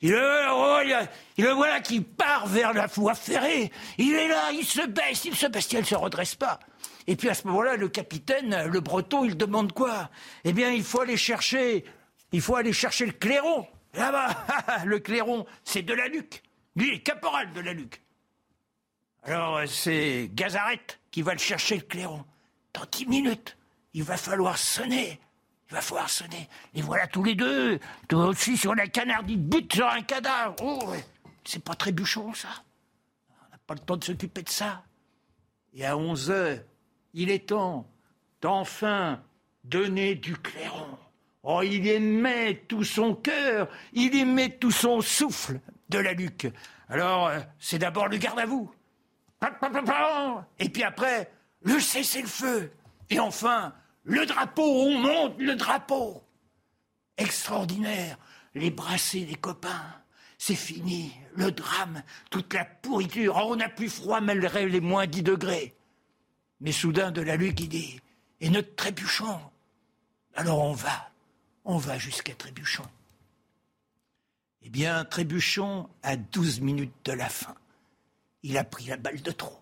[0.01, 3.71] Il le, oh, il, le voilà qui part vers la voie ferrée.
[3.97, 6.59] Il est là, il se baisse, il se baisse, il ne se redresse pas.
[7.09, 10.11] Et puis à ce moment-là, le capitaine, le breton, il demande quoi?
[10.43, 11.83] Eh bien, il faut aller chercher,
[12.31, 13.65] il faut aller chercher le clairon.
[13.95, 14.45] Là-bas,
[14.85, 16.43] le clairon, c'est de la Luc.
[16.75, 18.03] Lui, est caporal de la Luc.
[19.23, 22.23] Alors, euh, c'est Gazaret qui va le chercher, le clairon.
[22.75, 23.57] Dans dix minutes,
[23.95, 25.19] il va falloir sonner.
[25.71, 26.47] Il va falloir sonner.
[26.75, 30.57] Et voilà tous les deux, toi aussi sur la canardie, but sur un cadavre.
[30.61, 30.93] Oh,
[31.43, 32.49] c'est pas très bûchon, ça.
[33.31, 34.83] On n'a pas le temps de s'occuper de ça.
[35.73, 36.59] Et à onze heures,
[37.13, 37.87] il est temps
[38.41, 39.21] d'enfin
[39.63, 40.97] donner du clairon.
[41.43, 46.47] Oh, il aimait tout son cœur, il aimait tout son souffle de la Luc.
[46.89, 48.71] Alors, euh, c'est d'abord le garde à vous.
[50.59, 51.31] Et puis après,
[51.61, 52.71] le cessez-le-feu.
[53.09, 56.23] Et enfin, le drapeau, on monte le drapeau.
[57.17, 58.17] Extraordinaire.
[58.53, 59.93] Les brassées des copains.
[60.37, 61.13] C'est fini.
[61.35, 63.35] Le drame, toute la pourriture.
[63.37, 65.75] Oh, on a plus froid malgré les moins 10 degrés.
[66.61, 67.99] Mais soudain, de la lue qui dit
[68.41, 69.39] Et notre trébuchon
[70.35, 71.09] Alors on va.
[71.65, 72.85] On va jusqu'à Trébuchon.
[74.63, 77.55] Eh bien, Trébuchon, à 12 minutes de la fin,
[78.43, 79.59] il a pris la balle de trop.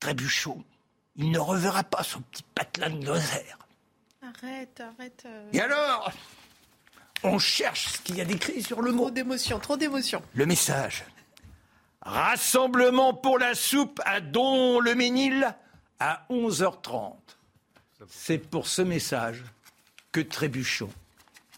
[0.00, 0.64] Trébuchon,
[1.16, 3.58] il ne reverra pas son petit patelin de Lozère.
[4.22, 5.22] Arrête, arrête.
[5.26, 5.50] Euh.
[5.52, 6.10] Et alors
[7.22, 9.02] On cherche ce qu'il y a d'écrit sur le mot.
[9.02, 10.22] Trop d'émotion, trop d'émotion.
[10.34, 11.04] Le message.
[12.02, 15.54] Rassemblement pour la soupe à Don le Ménil
[15.98, 17.14] à 11h30.
[18.08, 19.44] C'est pour ce message
[20.12, 20.90] que Trébuchon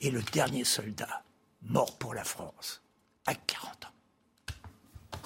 [0.01, 1.23] est le dernier soldat
[1.63, 2.83] mort pour la France
[3.27, 5.19] à 40 ans.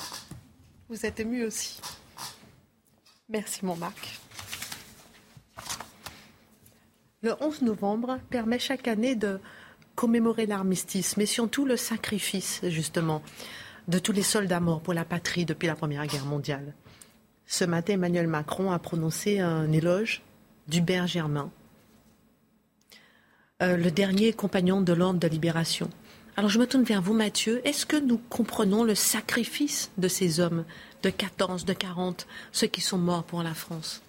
[0.89, 1.81] Vous êtes ému aussi.
[3.29, 4.21] Merci, mon Marc.
[7.23, 9.41] Le 11 novembre permet chaque année de
[9.95, 13.23] commémorer l'armistice, mais surtout le sacrifice, justement,
[13.89, 16.75] de tous les soldats morts pour la patrie depuis la Première Guerre mondiale.
[17.47, 20.23] Ce matin, Emmanuel Macron a prononcé un éloge
[20.69, 21.51] d'Hubert Germain,
[23.63, 25.89] euh, le dernier compagnon de l'ordre de libération.
[26.37, 27.67] Alors je me tourne vers vous, Mathieu.
[27.67, 30.65] Est-ce que nous comprenons le sacrifice de ces hommes
[31.03, 34.03] de 14, de 40, ceux qui sont morts pour la France?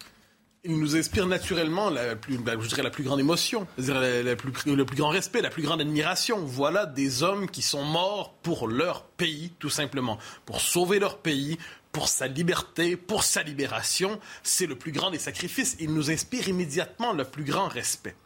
[0.64, 4.84] Il nous inspire naturellement la plus, je dirais la plus grande émotion, la, plus, le
[4.84, 6.44] plus grand respect, la plus grande admiration.
[6.44, 11.58] Voilà des hommes qui sont morts pour leur pays, tout simplement, pour sauver leur pays,
[11.92, 14.18] pour sa liberté, pour sa libération.
[14.42, 15.76] C'est le plus grand des sacrifices.
[15.80, 18.16] Il nous inspire immédiatement le plus grand respect.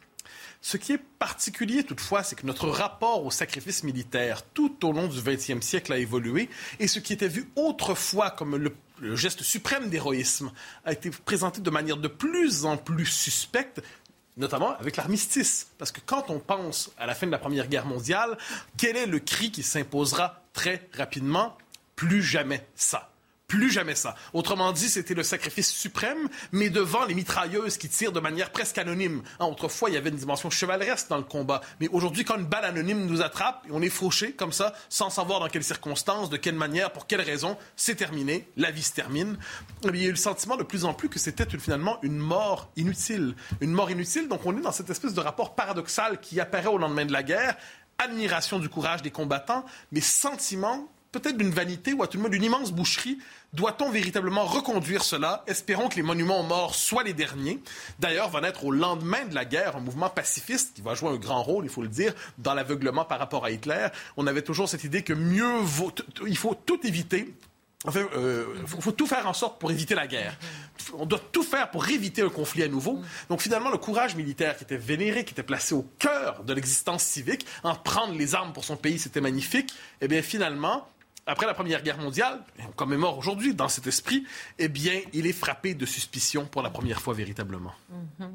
[0.65, 5.09] Ce qui est particulier toutefois, c'est que notre rapport au sacrifice militaire tout au long
[5.09, 8.73] du XXe siècle a évolué et ce qui était vu autrefois comme le,
[9.15, 10.53] geste suprême d'héroïsme
[10.85, 13.83] a été présenté de manière de plus en plus suspecte
[14.37, 15.71] notamment avec l'armistice.
[15.79, 18.39] Parce que quand on pense à la fin de la Première Guerre mondiale,
[18.77, 21.57] quel est le cri qui s'imposera très rapidement?
[21.97, 23.12] Plus jamais ça.
[23.53, 24.15] Plus jamais ça.
[24.33, 28.79] Autrement dit, c'était le sacrifice suprême, mais devant les mitrailleuses qui tirent de manière presque
[28.79, 29.23] anonyme.
[29.39, 31.61] Hein, autrefois, il y avait une dimension chevaleresque dans le combat.
[31.79, 35.39] Mais aujourd'hui, quand une balle anonyme nous attrape, on est fauché comme ça, sans savoir
[35.39, 39.37] dans quelles circonstances, de quelle manière, pour quelle raison, c'est terminé, la vie se termine.
[39.85, 42.17] Eh il y a eu le sentiment de plus en plus que c'était finalement une
[42.17, 43.35] mort inutile.
[43.61, 46.79] Une mort inutile, donc on est dans cette espèce de rapport paradoxal qui apparaît au
[46.79, 47.59] lendemain de la guerre
[47.99, 52.33] admiration du courage des combattants, mais sentiment peut-être d'une vanité ou à tout le monde
[52.33, 53.19] d'une immense boucherie.
[53.53, 55.45] Doit-on véritablement reconduire cela?
[55.47, 57.61] Espérons que les monuments aux morts soient les derniers.
[57.99, 61.17] D'ailleurs, va naître au lendemain de la guerre un mouvement pacifiste qui va jouer un
[61.17, 63.89] grand rôle, il faut le dire, dans l'aveuglement par rapport à Hitler.
[64.17, 65.93] On avait toujours cette idée que mieux vaut,
[66.27, 67.35] il faut tout éviter
[67.85, 70.37] Enfin, il euh, faut, tout faire en sorte pour éviter la guerre.
[70.95, 73.03] On doit tout faire pour éviter un conflit à nouveau.
[73.29, 77.03] Donc finalement, le courage militaire qui était vénéré, qui était placé au cœur de l'existence
[77.03, 79.75] civique, en prendre les armes pour son pays, c'était magnifique.
[80.01, 80.87] Eh bien finalement,
[81.27, 84.25] après la Première Guerre mondiale, et on commémore aujourd'hui dans cet esprit,
[84.59, 87.73] eh bien, il est frappé de suspicion pour la première fois véritablement.
[88.19, 88.33] Mhm.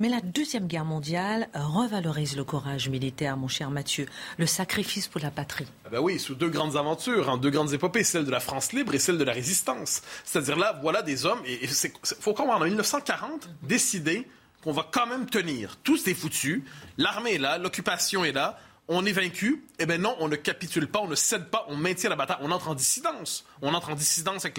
[0.00, 4.06] Mais la Deuxième Guerre mondiale revalorise le courage militaire, mon cher Mathieu,
[4.36, 5.66] le sacrifice pour la patrie.
[5.84, 8.72] Ah ben oui, sous deux grandes aventures, hein, deux grandes épopées, celle de la France
[8.72, 10.02] libre et celle de la résistance.
[10.24, 14.28] C'est-à-dire là, voilà des hommes, et il faut comprendre, en 1940, décider
[14.62, 15.76] qu'on va quand même tenir.
[15.82, 16.64] Tout est foutu,
[16.96, 18.58] l'armée est là, l'occupation est là,
[18.88, 21.76] on est vaincu, eh bien non, on ne capitule pas, on ne cède pas, on
[21.76, 23.44] maintient la bataille, on entre en dissidence.
[23.62, 24.58] On entre en dissidence avec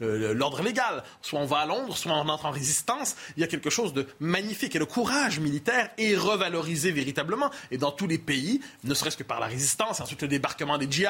[0.00, 1.02] l'ordre légal.
[1.22, 3.16] Soit on va à Londres, soit on entre en résistance.
[3.36, 4.74] Il y a quelque chose de magnifique.
[4.76, 7.50] Et le courage militaire est revalorisé véritablement.
[7.70, 10.90] Et dans tous les pays, ne serait-ce que par la résistance, ensuite le débarquement des
[10.90, 11.06] GI,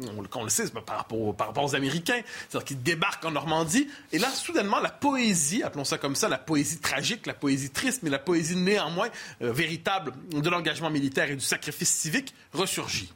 [0.00, 3.88] on, le sait, par rapport, par rapport aux Américains, c'est-à-dire qu'ils débarquent en Normandie.
[4.12, 8.02] Et là, soudainement, la poésie, appelons ça comme ça, la poésie tragique, la poésie triste,
[8.02, 9.08] mais la poésie néanmoins
[9.42, 13.12] euh, véritable de l'engagement militaire et du sacrifice civique ressurgit.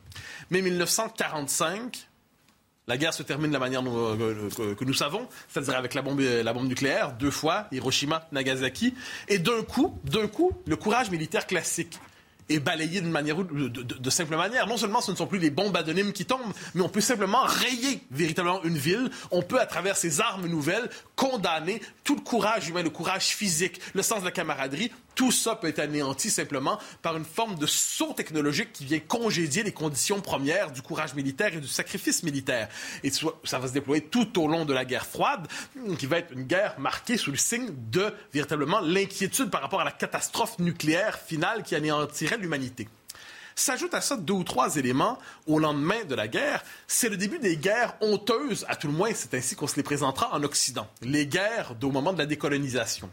[0.50, 2.08] Mais 1945,
[2.88, 6.20] la guerre se termine de la manière euh, que, nous savons, c'est-à-dire avec la bombe,
[6.20, 8.94] la bombe nucléaire, deux fois, Hiroshima, Nagasaki.
[9.28, 11.98] Et d'un coup, d'un coup, le courage militaire classique
[12.48, 14.66] est balayé d'une manière de, de, simple manière.
[14.66, 17.42] Non seulement ce ne sont plus les bombes anonymes qui tombent, mais on peut simplement
[17.42, 19.10] rayer véritablement une ville.
[19.30, 23.80] On peut, à travers ces armes nouvelles, condamner tout le courage humain, le courage physique,
[23.94, 27.66] le sens de la camaraderie, tout ça peut être anéanti simplement par une forme de
[27.66, 32.68] saut technologique qui vient congédier les conditions premières du courage militaire et du sacrifice militaire.
[33.02, 35.48] Et ça va se déployer tout au long de la guerre froide,
[35.98, 39.84] qui va être une guerre marquée sous le signe de véritablement l'inquiétude par rapport à
[39.84, 42.88] la catastrophe nucléaire finale qui anéantirait l'humanité.
[43.54, 46.62] S'ajoute à ça deux ou trois éléments au lendemain de la guerre.
[46.86, 49.82] C'est le début des guerres honteuses, à tout le moins c'est ainsi qu'on se les
[49.82, 50.86] présentera en Occident.
[51.00, 53.10] Les guerres au moment de la décolonisation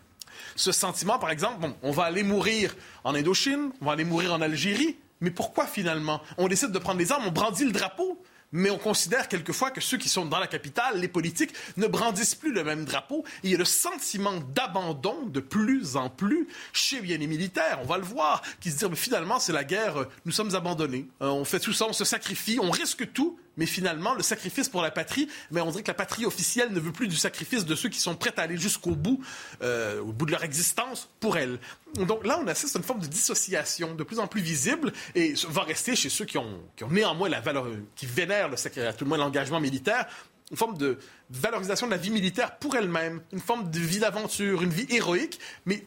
[0.55, 4.41] ce sentiment, par exemple, on va aller mourir en Indochine, on va aller mourir en
[4.41, 6.21] Algérie, mais pourquoi finalement?
[6.37, 8.21] On décide de prendre les armes, on brandit le drapeau,
[8.53, 12.35] mais on considère quelquefois que ceux qui sont dans la capitale, les politiques, ne brandissent
[12.35, 13.25] plus le même drapeau.
[13.43, 17.85] il y a le sentiment d'abandon de plus en plus chez bien les militaires, on
[17.85, 21.27] va le voir, qui se disent finalement c'est la guerre, euh, nous sommes abandonnés, euh,
[21.27, 24.81] on fait tout ça, on se sacrifie, on risque tout, mais finalement, le sacrifice pour
[24.81, 27.75] la patrie, mais on dirait que la patrie officielle ne veut plus du sacrifice de
[27.75, 29.21] ceux qui sont prêts à aller jusqu'au bout,
[29.61, 31.59] euh, au bout de leur existence, pour elle.
[31.95, 35.33] Donc là, on assiste à une forme de dissociation de plus en plus visible et
[35.49, 38.55] va rester chez ceux qui ont, qui ont néanmoins la valeur, qui vénèrent le,
[38.87, 40.07] à tout le moins l'engagement militaire,
[40.51, 40.97] une forme de
[41.29, 45.39] valorisation de la vie militaire pour elle-même, une forme de vie d'aventure, une vie héroïque,
[45.65, 45.83] mais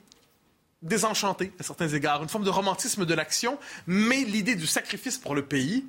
[0.82, 5.34] désenchantée à certains égards, une forme de romantisme de l'action, mais l'idée du sacrifice pour
[5.34, 5.84] le pays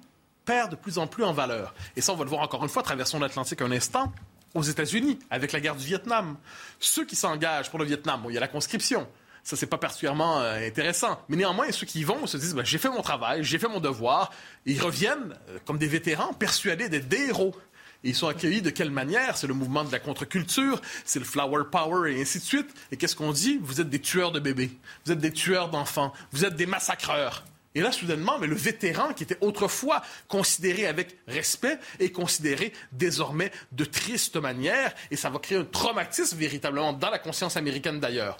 [0.47, 1.75] perd de plus en plus en valeur.
[1.95, 4.11] Et ça, on va le voir encore une fois, traversons l'Atlantique un instant,
[4.55, 6.37] aux États-Unis, avec la guerre du Vietnam.
[6.79, 9.07] Ceux qui s'engagent pour le Vietnam, bon, il y a la conscription.
[9.43, 11.21] Ça, c'est pas particulièrement euh, intéressant.
[11.29, 13.67] Mais néanmoins, ceux qui y vont se disent ben, j'ai fait mon travail, j'ai fait
[13.67, 14.31] mon devoir.
[14.65, 17.55] ils reviennent euh, comme des vétérans, persuadés d'être des héros.
[18.03, 19.37] Et ils sont accueillis de quelle manière?
[19.37, 22.69] C'est le mouvement de la contre-culture, c'est le flower power et ainsi de suite.
[22.91, 23.59] Et qu'est-ce qu'on dit?
[23.61, 24.71] Vous êtes des tueurs de bébés,
[25.05, 27.43] vous êtes des tueurs d'enfants, vous êtes des massacreurs.
[27.77, 33.51] Et là, soudainement, mais le vétéran qui était autrefois considéré avec respect est considéré désormais
[33.71, 34.95] de triste manière.
[35.11, 38.37] Et ça va créer un traumatisme véritablement dans la conscience américaine d'ailleurs.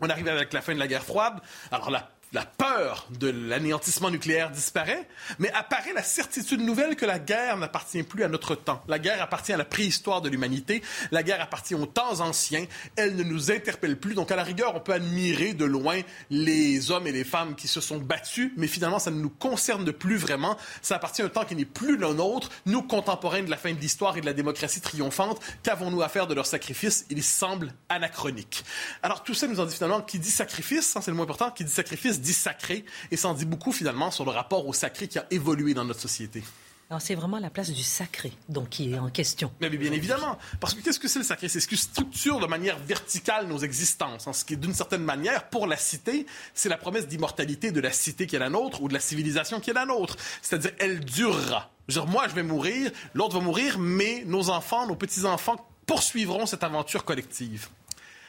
[0.00, 1.38] On arrive avec la fin de la guerre froide.
[1.70, 5.08] Alors la la peur de l'anéantissement nucléaire disparaît,
[5.38, 8.82] mais apparaît la certitude nouvelle que la guerre n'appartient plus à notre temps.
[8.88, 10.82] La guerre appartient à la préhistoire de l'humanité,
[11.12, 12.66] la guerre appartient aux temps anciens,
[12.96, 14.12] elle ne nous interpelle plus.
[14.12, 17.68] Donc à la rigueur, on peut admirer de loin les hommes et les femmes qui
[17.68, 20.58] se sont battus, mais finalement, ça ne nous concerne plus vraiment.
[20.82, 22.50] Ça appartient à un temps qui n'est plus le nôtre.
[22.66, 26.26] Nous, contemporains de la fin de l'histoire et de la démocratie triomphante, qu'avons-nous à faire
[26.26, 27.06] de leur sacrifice?
[27.08, 28.62] Il semble anachronique.
[29.02, 31.50] Alors tout ça nous en dit finalement, qui dit sacrifice, hein, c'est le moins important,
[31.50, 34.72] qui dit sacrifice dit sacré, et ça en dit beaucoup finalement sur le rapport au
[34.72, 36.42] sacré qui a évolué dans notre société.
[36.88, 39.50] Alors c'est vraiment la place du sacré donc qui est en question.
[39.60, 41.48] Mais bien évidemment, parce que qu'est-ce que c'est le sacré?
[41.48, 44.28] C'est ce qui structure de manière verticale nos existences.
[44.28, 47.80] En ce qui est d'une certaine manière pour la cité, c'est la promesse d'immortalité de
[47.80, 50.16] la cité qui est la nôtre ou de la civilisation qui est la nôtre.
[50.42, 51.72] C'est-à-dire elle durera.
[51.88, 55.56] Genre, moi je vais mourir, l'autre va mourir, mais nos enfants, nos petits enfants
[55.86, 57.68] poursuivront cette aventure collective.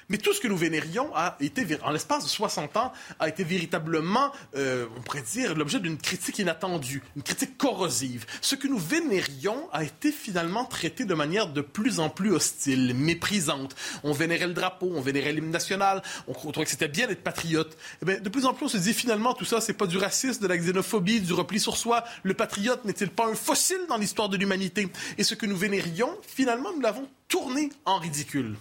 [0.10, 3.44] Mais tout ce que nous vénérions a été, en l'espace de 60 ans, a été
[3.44, 8.26] véritablement, euh, on pourrait dire, l'objet d'une critique inattendue, une critique corrosive.
[8.42, 12.94] Ce que nous vénérions a été finalement traité de manière de plus en plus hostile,
[12.94, 13.76] méprisante.
[14.04, 17.78] On vénérait le drapeau, on vénérait l'hymne national, on, trouvait que c'était bien d'être patriote.
[18.02, 19.98] Eh bien, de plus en plus, on se dit finalement, tout ça, c'est pas du
[19.98, 22.06] racisme, de la xénophobie, du repli sur soi.
[22.24, 24.88] Le patriote n'est-il pas un fossile dans l'histoire de l'humanité?
[25.18, 28.56] Et ce que nous vénérions, finalement, nous l'avons tourné en ridicule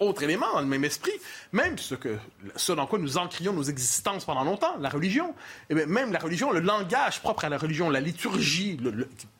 [0.00, 1.12] autre élément dans le même esprit,
[1.52, 2.16] même ce, que,
[2.56, 5.34] ce dans quoi nous encrions nos existences pendant longtemps, la religion,
[5.68, 8.78] et eh même la religion, le langage propre à la religion, la liturgie,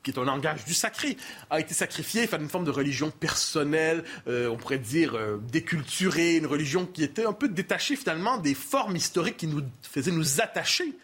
[0.03, 1.17] qui est un langage du sacré,
[1.49, 6.37] a été sacrifié faire une forme de religion personnelle, euh, on pourrait dire euh, déculturée,
[6.37, 10.41] une religion qui était un peu détachée finalement des formes historiques qui nous faisaient nous
[10.41, 10.95] attacher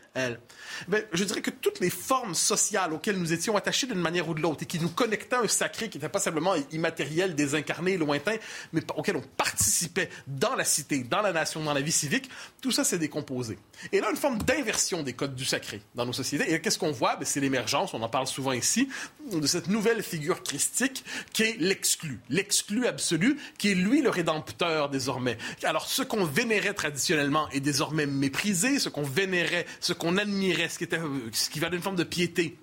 [0.88, 4.34] Ben, je dirais que toutes les formes sociales auxquelles nous étions attachés d'une manière ou
[4.34, 7.96] de l'autre et qui nous connectaient à un sacré qui n'était pas simplement immatériel, désincarné,
[7.96, 8.36] lointain,
[8.72, 12.28] mais auquel on participait dans la cité, dans la nation, dans la vie civique,
[12.60, 13.58] tout ça s'est décomposé.
[13.92, 16.52] Et là, une forme d'inversion des codes du sacré dans nos sociétés.
[16.52, 17.16] Et qu'est-ce qu'on voit?
[17.16, 18.88] Ben, c'est l'émergence, on en parle souvent ici,
[19.32, 24.88] de cette nouvelle figure christique qui est l'exclu, l'exclu absolu, qui est lui le rédempteur
[24.88, 25.38] désormais.
[25.62, 30.68] Alors, ce qu'on vénérait traditionnellement est désormais méprisé, ce qu'on vénérait, ce qu'on on admirait,
[30.68, 31.00] ce qui, était,
[31.32, 32.56] ce qui valait une forme de piété.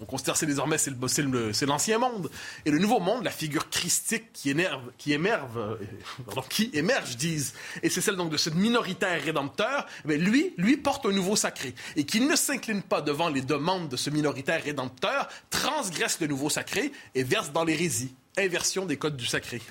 [0.00, 2.28] On considère que désormais c'est l'ancien monde.
[2.64, 7.54] Et le nouveau monde, la figure christique qui énerve, qui émerve, euh, qui émerge, disent,
[7.84, 11.74] et c'est celle donc de ce minoritaire rédempteur, mais lui, lui porte un nouveau sacré.
[11.94, 16.50] Et qui ne s'incline pas devant les demandes de ce minoritaire rédempteur, transgresse le nouveau
[16.50, 18.12] sacré et verse dans l'hérésie.
[18.36, 19.62] Inversion des codes du sacré.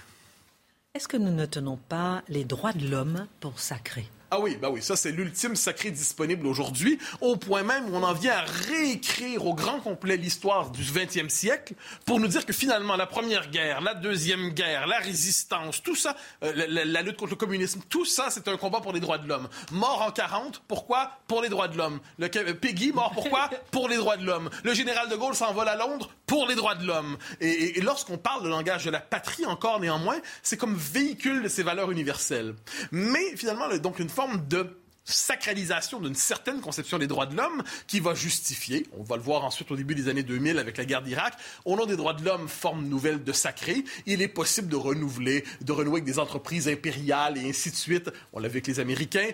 [0.94, 4.10] Est-ce que nous ne tenons pas les droits de l'homme pour sacrés?
[4.34, 8.02] Ah oui, bah oui, ça c'est l'ultime sacré disponible aujourd'hui, au point même où on
[8.02, 11.74] en vient à réécrire au grand complet l'histoire du 20e siècle
[12.06, 16.16] pour nous dire que finalement la première guerre, la deuxième guerre, la résistance, tout ça,
[16.46, 19.28] euh, la, lutte contre le communisme, tout ça c'est un combat pour les droits de
[19.28, 19.50] l'homme.
[19.70, 22.00] Mort en 40, pourquoi Pour les droits de l'homme?
[22.18, 24.50] Le Peggy mort pourquoi Pour les droits de l'homme?
[24.64, 27.18] Le général de Gaulle s'envole à Londres pour les droits de l'homme.
[27.42, 31.50] Et, et lorsqu'on parle de langage de la patrie encore néanmoins, c'est comme véhicule de
[31.50, 32.56] ces valeurs universelles.
[32.92, 38.00] Mais finalement, donc une forme de sacralisation d'une certaine conception des droits de l'homme qui
[38.00, 41.02] va justifier, on va le voir ensuite au début des années 2000 avec la guerre
[41.02, 41.34] d'Irak,
[41.66, 45.44] au nom des droits de l'homme, forme nouvelle de sacré, il est possible de renouveler,
[45.62, 48.12] de renouer avec des entreprises impériales et ainsi de suite.
[48.34, 49.30] On l'a vu avec les Américains.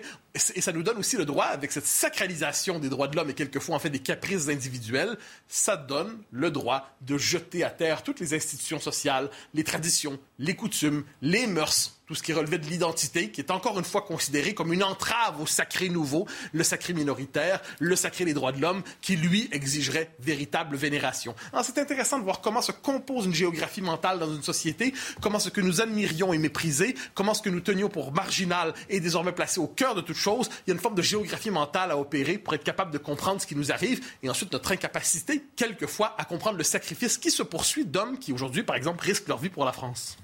[0.54, 3.34] Et ça nous donne aussi le droit, avec cette sacralisation des droits de l'homme et
[3.34, 5.18] quelquefois en fait des caprices individuels,
[5.48, 10.54] ça donne le droit de jeter à terre toutes les institutions sociales, les traditions, les
[10.54, 14.54] coutumes, les mœurs, tout ce qui relevait de l'identité, qui est encore une fois considéré
[14.54, 18.82] comme une entrave au sacré nouveau, le sacré minoritaire, le sacré des droits de l'homme,
[19.02, 21.34] qui lui exigerait véritable vénération.
[21.62, 25.50] C'est intéressant de voir comment se compose une géographie mentale dans une société, comment ce
[25.50, 29.60] que nous admirions est méprisé, comment ce que nous tenions pour marginal est désormais placé
[29.60, 30.48] au cœur de toute chose.
[30.66, 33.42] Il y a une forme de géographie mentale à opérer pour être capable de comprendre
[33.42, 37.42] ce qui nous arrive et ensuite notre incapacité, quelquefois, à comprendre le sacrifice qui se
[37.42, 40.16] poursuit d'hommes qui, aujourd'hui, par exemple, risquent leur vie pour la France.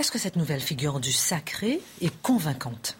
[0.00, 2.96] Est-ce que cette nouvelle figure du sacré est convaincante?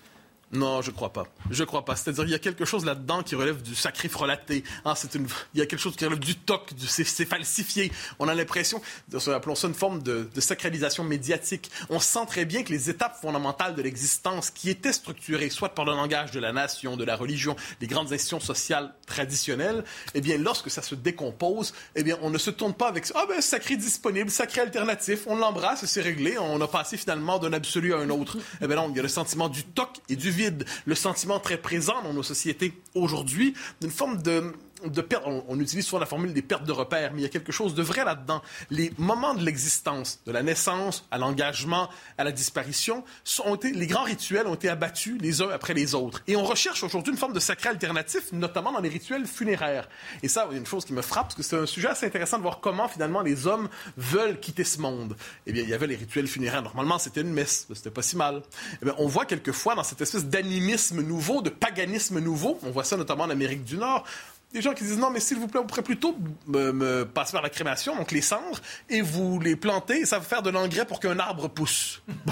[0.52, 1.26] Non, je crois pas.
[1.50, 1.96] Je crois pas.
[1.96, 4.64] C'est-à-dire, il y a quelque chose là-dedans qui relève du sacré frelaté.
[4.84, 5.26] Ah, c'est une...
[5.54, 6.86] Il y a quelque chose qui relève du toc, du...
[6.86, 7.92] c'est falsifié.
[8.18, 8.80] On a l'impression,
[9.26, 10.28] appelons ça une forme de...
[10.34, 11.70] de, sacralisation médiatique.
[11.90, 15.84] On sent très bien que les étapes fondamentales de l'existence qui étaient structurées, soit par
[15.84, 19.84] le langage de la nation, de la religion, des grandes institutions sociales traditionnelles,
[20.14, 23.26] eh bien, lorsque ça se décompose, eh bien, on ne se tourne pas avec ah
[23.28, 26.38] ben sacré disponible, sacré alternatif, on l'embrasse c'est réglé.
[26.38, 28.38] On a passé finalement d'un absolu à un autre.
[28.60, 31.40] Eh bien non, il y a le sentiment du toc et du vide, le sentiment
[31.40, 34.52] très présent dans nos sociétés aujourd'hui d'une forme de
[35.02, 37.52] perte, on, utilise souvent la formule des pertes de repères, mais il y a quelque
[37.52, 38.42] chose de vrai là-dedans.
[38.70, 43.04] Les moments de l'existence, de la naissance à l'engagement, à la disparition,
[43.44, 46.22] ont été, les grands rituels ont été abattus les uns après les autres.
[46.26, 49.88] Et on recherche aujourd'hui une forme de sacré alternatif, notamment dans les rituels funéraires.
[50.22, 51.88] Et ça, il y a une chose qui me frappe, parce que c'est un sujet
[51.88, 55.16] assez intéressant de voir comment finalement les hommes veulent quitter ce monde.
[55.46, 56.62] Eh bien, il y avait les rituels funéraires.
[56.62, 58.42] Normalement, c'était une messe, c'était pas si mal.
[58.82, 62.84] Eh bien, on voit quelquefois dans cette espèce d'animisme nouveau, de paganisme nouveau, on voit
[62.84, 64.04] ça notamment en Amérique du Nord,
[64.52, 67.42] des gens qui disent non, mais s'il vous plaît, on pourrait plutôt me, passer par
[67.42, 70.86] la crémation, donc les cendres, et vous les planter, et ça va faire de l'engrais
[70.86, 72.02] pour qu'un arbre pousse.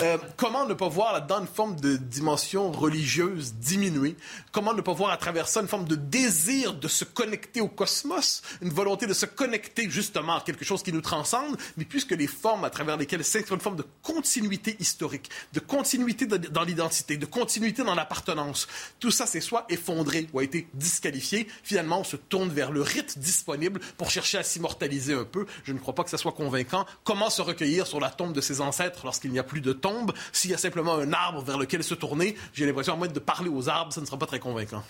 [0.00, 4.16] Euh, comment ne pas voir là-dedans une forme de dimension religieuse diminuée?
[4.52, 7.68] Comment ne pas voir à travers ça une forme de désir de se connecter au
[7.68, 12.12] cosmos, une volonté de se connecter justement à quelque chose qui nous transcende, mais puisque
[12.12, 17.16] les formes à travers lesquelles c'est une forme de continuité historique, de continuité dans l'identité,
[17.16, 18.68] de continuité dans l'appartenance,
[19.00, 22.82] tout ça c'est soit effondré ou a été disqualifié finalement, on se tourne vers le
[22.82, 25.46] rite disponible pour chercher à s'immortaliser un peu.
[25.64, 26.86] Je ne crois pas que ça soit convaincant.
[27.04, 30.12] Comment se recueillir sur la tombe de ses ancêtres lorsqu'il n'y a plus de tombe?
[30.32, 33.18] S'il y a simplement un arbre vers lequel se tourner, j'ai l'impression, à moins de
[33.18, 34.82] parler aux arbres, ça ne sera pas très convaincant.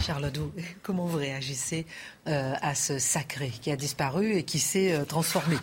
[0.00, 0.32] Charles
[0.82, 1.86] comment vous réagissez
[2.26, 5.56] euh, à ce sacré qui a disparu et qui s'est euh, transformé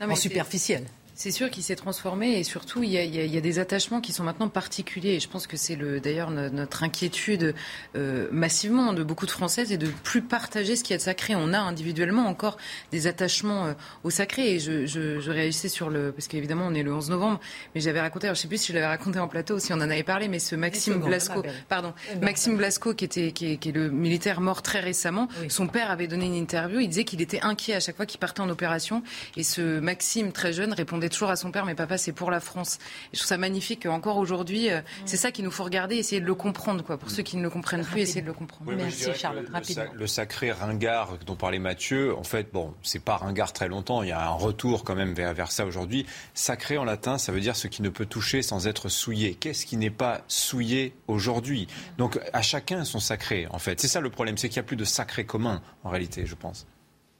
[0.00, 0.86] en superficiel?
[1.14, 4.48] C'est sûr qu'il s'est transformé et surtout il y, a, des attachements qui sont maintenant
[4.48, 5.10] particuliers.
[5.10, 7.54] Et je pense que c'est d'ailleurs notre inquiétude
[7.96, 11.34] euh, massivement de beaucoup de Françaises et de plus partager ce qui est sacré.
[11.34, 12.56] On a individuellement encore
[12.92, 13.72] des attachements euh,
[14.04, 14.54] au sacré.
[14.54, 17.40] Et je, réagissais sur le parce qu'évidemment on est le 11 novembre,
[17.74, 19.76] mais j'avais raconté, alors je sais plus si je l'avais raconté en plateau si on
[19.76, 23.90] en avait parlé, mais ce Maxime Blasco, pardon, Maxime Blasco qui était qui est, le
[23.90, 25.28] militaire mort très récemment.
[25.48, 26.80] Son père avait donné une interview.
[26.80, 29.02] Il disait qu'il était inquiet à chaque fois qu'il partait en opération.
[29.36, 32.40] Et ce Maxime très jeune répondait toujours à son père, mais papa, c'est pour la
[32.40, 32.78] France.
[33.12, 36.20] Et je trouve ça magnifique encore aujourd'hui, euh, c'est ça qu'il nous faut regarder, essayer
[36.20, 36.84] de le comprendre.
[36.84, 36.98] Quoi.
[36.98, 38.72] Pour ceux qui ne le comprennent plus, essayer de le comprendre.
[38.72, 39.84] Merci Charlotte, le, rapidement.
[39.94, 44.08] Le, sacré ringard dont parlait Mathieu, en fait, bon, c'est pas ringard très longtemps, il
[44.08, 46.06] y a un retour quand même vers, vers ça aujourd'hui.
[46.34, 49.34] Sacré en latin, ça veut dire ce qui ne peut toucher sans être souillé.
[49.34, 51.66] Qu'est-ce qui n'est pas souillé aujourd'hui?
[51.98, 53.80] Donc à chacun son sacré, en fait.
[53.80, 56.34] C'est ça le problème, c'est qu'il n'y a plus de sacré commun, en réalité, je
[56.34, 56.66] pense.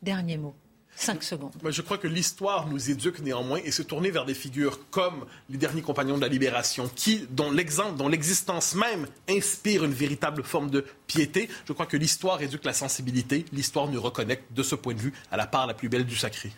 [0.02, 0.54] Dernier mot.
[0.96, 1.52] 5 secondes.
[1.68, 5.58] je crois que l'histoire nous éduque néanmoins et se tourner vers des figures comme les
[5.58, 10.70] derniers compagnons de la libération, qui, dont l'exemple, dont l'existence même inspire une véritable forme
[10.70, 11.48] de piété.
[11.66, 13.44] Je crois que l'histoire éduque la sensibilité.
[13.52, 16.16] L'histoire nous reconnecte de ce point de vue à la part la plus belle du
[16.16, 16.52] sacré.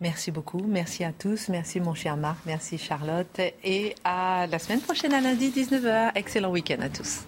[0.00, 0.62] Merci beaucoup.
[0.66, 1.48] Merci à tous.
[1.48, 2.38] Merci mon cher Marc.
[2.46, 3.40] Merci Charlotte.
[3.62, 6.12] Et à la semaine prochaine à lundi 19h.
[6.14, 7.20] Excellent week-end à tous.